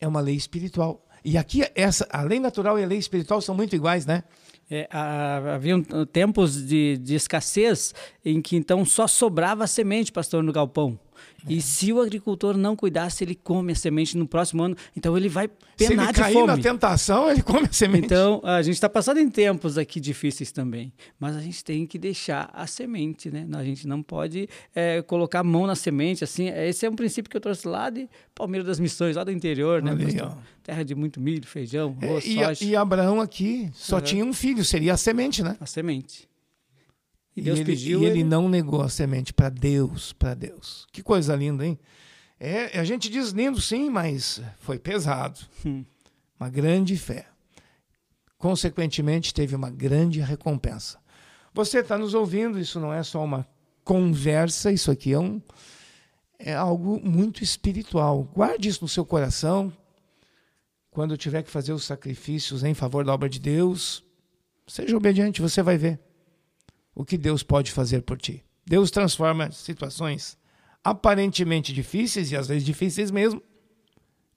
é 0.00 0.06
uma 0.08 0.20
lei 0.20 0.34
espiritual. 0.36 1.02
E 1.24 1.36
aqui, 1.36 1.62
essa, 1.74 2.06
a 2.10 2.22
lei 2.22 2.38
natural 2.38 2.78
e 2.78 2.84
a 2.84 2.86
lei 2.86 2.98
espiritual 2.98 3.40
são 3.40 3.54
muito 3.54 3.74
iguais, 3.74 4.06
né? 4.06 4.22
É, 4.70 4.88
havia 4.90 5.74
tempos 6.12 6.66
de, 6.66 6.96
de 6.98 7.14
escassez 7.14 7.94
em 8.24 8.40
que 8.42 8.56
então 8.56 8.84
só 8.84 9.06
sobrava 9.06 9.66
semente, 9.66 10.10
pastor, 10.12 10.42
no 10.42 10.52
galpão. 10.52 10.98
E 11.48 11.60
se 11.60 11.92
o 11.92 12.00
agricultor 12.00 12.56
não 12.56 12.74
cuidasse, 12.74 13.22
ele 13.22 13.34
come 13.34 13.72
a 13.72 13.74
semente 13.74 14.16
no 14.16 14.26
próximo 14.26 14.62
ano. 14.62 14.76
Então 14.96 15.16
ele 15.16 15.28
vai 15.28 15.48
penar 15.48 15.58
de 15.76 15.86
fome. 15.86 15.96
Se 15.96 15.98
ele 15.98 16.14
cair 16.14 16.46
na 16.46 16.58
tentação, 16.58 17.30
ele 17.30 17.42
come 17.42 17.66
a 17.66 17.72
semente. 17.72 18.06
Então 18.06 18.40
a 18.44 18.62
gente 18.62 18.74
está 18.74 18.88
passando 18.88 19.18
em 19.18 19.28
tempos 19.30 19.78
aqui 19.78 20.00
difíceis 20.00 20.50
também. 20.50 20.92
Mas 21.18 21.36
a 21.36 21.40
gente 21.40 21.64
tem 21.64 21.86
que 21.86 21.98
deixar 21.98 22.50
a 22.52 22.66
semente, 22.66 23.30
né? 23.30 23.46
A 23.52 23.64
gente 23.64 23.86
não 23.86 24.02
pode 24.02 24.48
é, 24.74 25.02
colocar 25.02 25.40
a 25.40 25.44
mão 25.44 25.66
na 25.66 25.74
semente 25.74 26.24
assim. 26.24 26.48
Esse 26.48 26.86
é 26.86 26.90
um 26.90 26.96
princípio 26.96 27.30
que 27.30 27.36
eu 27.36 27.40
trouxe 27.40 27.66
lá 27.68 27.90
de 27.90 28.08
Palmeiras 28.34 28.66
das 28.66 28.80
Missões, 28.80 29.16
lá 29.16 29.24
do 29.24 29.30
interior, 29.30 29.82
né? 29.82 29.92
Terra 30.62 30.82
de 30.82 30.94
muito 30.94 31.20
milho, 31.20 31.46
feijão, 31.46 31.96
arroz, 32.02 32.24
é, 32.24 32.28
e, 32.28 32.44
soja. 32.44 32.64
E 32.64 32.76
Abraão 32.76 33.20
aqui 33.20 33.70
só 33.72 33.96
uhum. 33.96 34.02
tinha 34.02 34.24
um 34.24 34.32
filho, 34.32 34.64
seria 34.64 34.94
a 34.94 34.96
semente, 34.96 35.42
né? 35.42 35.56
A 35.60 35.66
semente. 35.66 36.28
E, 37.36 37.42
Deus 37.42 37.58
ele, 37.58 37.66
pediu. 37.66 38.02
E 38.02 38.06
ele, 38.06 38.20
ele 38.20 38.24
não 38.24 38.48
negou 38.48 38.80
a 38.80 38.88
semente 38.88 39.32
para 39.32 39.50
Deus, 39.50 40.12
para 40.14 40.32
Deus. 40.32 40.86
Que 40.90 41.02
coisa 41.02 41.36
linda, 41.36 41.66
hein? 41.66 41.78
É, 42.40 42.78
a 42.78 42.84
gente 42.84 43.10
diz 43.10 43.30
lindo 43.30 43.60
sim, 43.60 43.90
mas 43.90 44.40
foi 44.58 44.78
pesado. 44.78 45.38
Hum. 45.64 45.84
Uma 46.40 46.48
grande 46.48 46.96
fé. 46.96 47.26
Consequentemente, 48.38 49.34
teve 49.34 49.54
uma 49.54 49.70
grande 49.70 50.20
recompensa. 50.20 50.98
Você 51.52 51.80
está 51.80 51.96
nos 51.96 52.14
ouvindo, 52.14 52.58
isso 52.58 52.78
não 52.80 52.92
é 52.92 53.02
só 53.02 53.24
uma 53.24 53.46
conversa, 53.84 54.70
isso 54.70 54.90
aqui 54.90 55.12
é, 55.12 55.18
um, 55.18 55.40
é 56.38 56.54
algo 56.54 57.00
muito 57.02 57.42
espiritual. 57.42 58.24
Guarde 58.34 58.68
isso 58.68 58.82
no 58.82 58.88
seu 58.88 59.04
coração. 59.06 59.72
Quando 60.90 61.16
tiver 61.16 61.42
que 61.42 61.50
fazer 61.50 61.72
os 61.72 61.84
sacrifícios 61.84 62.64
em 62.64 62.74
favor 62.74 63.04
da 63.04 63.12
obra 63.12 63.28
de 63.28 63.38
Deus, 63.38 64.02
seja 64.66 64.96
obediente, 64.96 65.40
você 65.40 65.62
vai 65.62 65.78
ver 65.78 66.05
o 66.96 67.04
que 67.04 67.18
Deus 67.18 67.42
pode 67.42 67.70
fazer 67.70 68.00
por 68.00 68.16
ti. 68.16 68.42
Deus 68.64 68.90
transforma 68.90 69.52
situações 69.52 70.38
aparentemente 70.82 71.72
difíceis, 71.72 72.32
e 72.32 72.36
às 72.36 72.48
vezes 72.48 72.64
difíceis 72.64 73.10
mesmo, 73.10 73.42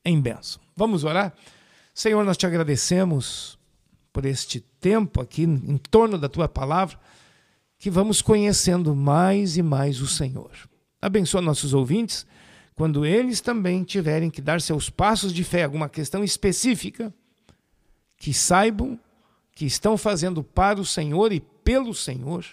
em 0.03 0.19
bênção. 0.19 0.61
Vamos 0.75 1.03
orar? 1.03 1.33
Senhor, 1.93 2.23
nós 2.25 2.35
te 2.35 2.45
agradecemos 2.45 3.57
por 4.11 4.25
este 4.25 4.59
tempo 4.59 5.21
aqui 5.21 5.43
em 5.43 5.77
torno 5.77 6.17
da 6.17 6.27
tua 6.27 6.49
palavra, 6.49 6.99
que 7.77 7.89
vamos 7.89 8.21
conhecendo 8.21 8.93
mais 8.93 9.55
e 9.55 9.61
mais 9.61 10.01
o 10.01 10.07
Senhor. 10.07 10.51
Abençoa 11.01 11.41
nossos 11.41 11.73
ouvintes, 11.73 12.25
quando 12.75 13.05
eles 13.05 13.39
também 13.39 13.83
tiverem 13.83 14.29
que 14.29 14.41
dar 14.41 14.59
seus 14.59 14.89
passos 14.89 15.31
de 15.31 15.43
fé, 15.43 15.63
alguma 15.63 15.87
questão 15.87 16.23
específica, 16.23 17.13
que 18.17 18.33
saibam 18.33 18.99
que 19.53 19.65
estão 19.65 19.97
fazendo 19.97 20.43
para 20.43 20.79
o 20.79 20.85
Senhor 20.85 21.31
e 21.31 21.41
pelo 21.69 21.93
Senhor, 21.93 22.43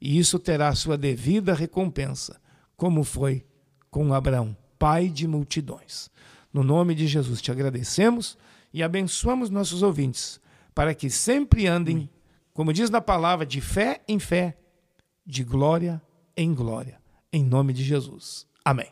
e 0.00 0.18
isso 0.18 0.36
terá 0.36 0.74
sua 0.74 0.98
devida 0.98 1.54
recompensa, 1.54 2.40
como 2.76 3.04
foi 3.04 3.46
com 3.88 4.12
Abraão, 4.12 4.56
pai 4.76 5.08
de 5.08 5.28
multidões. 5.28 6.10
No 6.52 6.64
nome 6.64 6.92
de 6.92 7.06
Jesus 7.06 7.40
te 7.40 7.52
agradecemos 7.52 8.36
e 8.74 8.82
abençoamos 8.82 9.48
nossos 9.48 9.80
ouvintes, 9.80 10.40
para 10.74 10.92
que 10.92 11.08
sempre 11.08 11.68
andem, 11.68 12.10
como 12.52 12.72
diz 12.72 12.90
na 12.90 13.00
palavra, 13.00 13.46
de 13.46 13.60
fé 13.60 14.02
em 14.08 14.18
fé, 14.18 14.58
de 15.24 15.44
glória 15.44 16.02
em 16.36 16.52
glória. 16.52 17.00
Em 17.32 17.44
nome 17.44 17.72
de 17.72 17.84
Jesus. 17.84 18.44
Amém. 18.64 18.90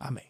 Amém. 0.00 0.24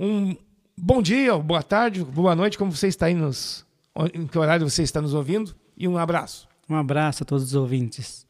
Um 0.00 0.34
bom 0.74 1.02
dia, 1.02 1.36
boa 1.36 1.62
tarde, 1.62 2.02
boa 2.02 2.34
noite, 2.34 2.56
como 2.56 2.72
você 2.72 2.88
está 2.88 3.04
aí 3.04 3.14
nos. 3.14 3.66
Em 4.14 4.26
que 4.26 4.38
horário 4.38 4.66
você 4.66 4.82
está 4.82 5.02
nos 5.02 5.12
ouvindo? 5.12 5.54
E 5.76 5.86
um 5.86 5.98
abraço. 5.98 6.45
Um 6.68 6.74
abraço 6.74 7.22
a 7.22 7.26
todos 7.26 7.44
os 7.44 7.54
ouvintes. 7.54 8.25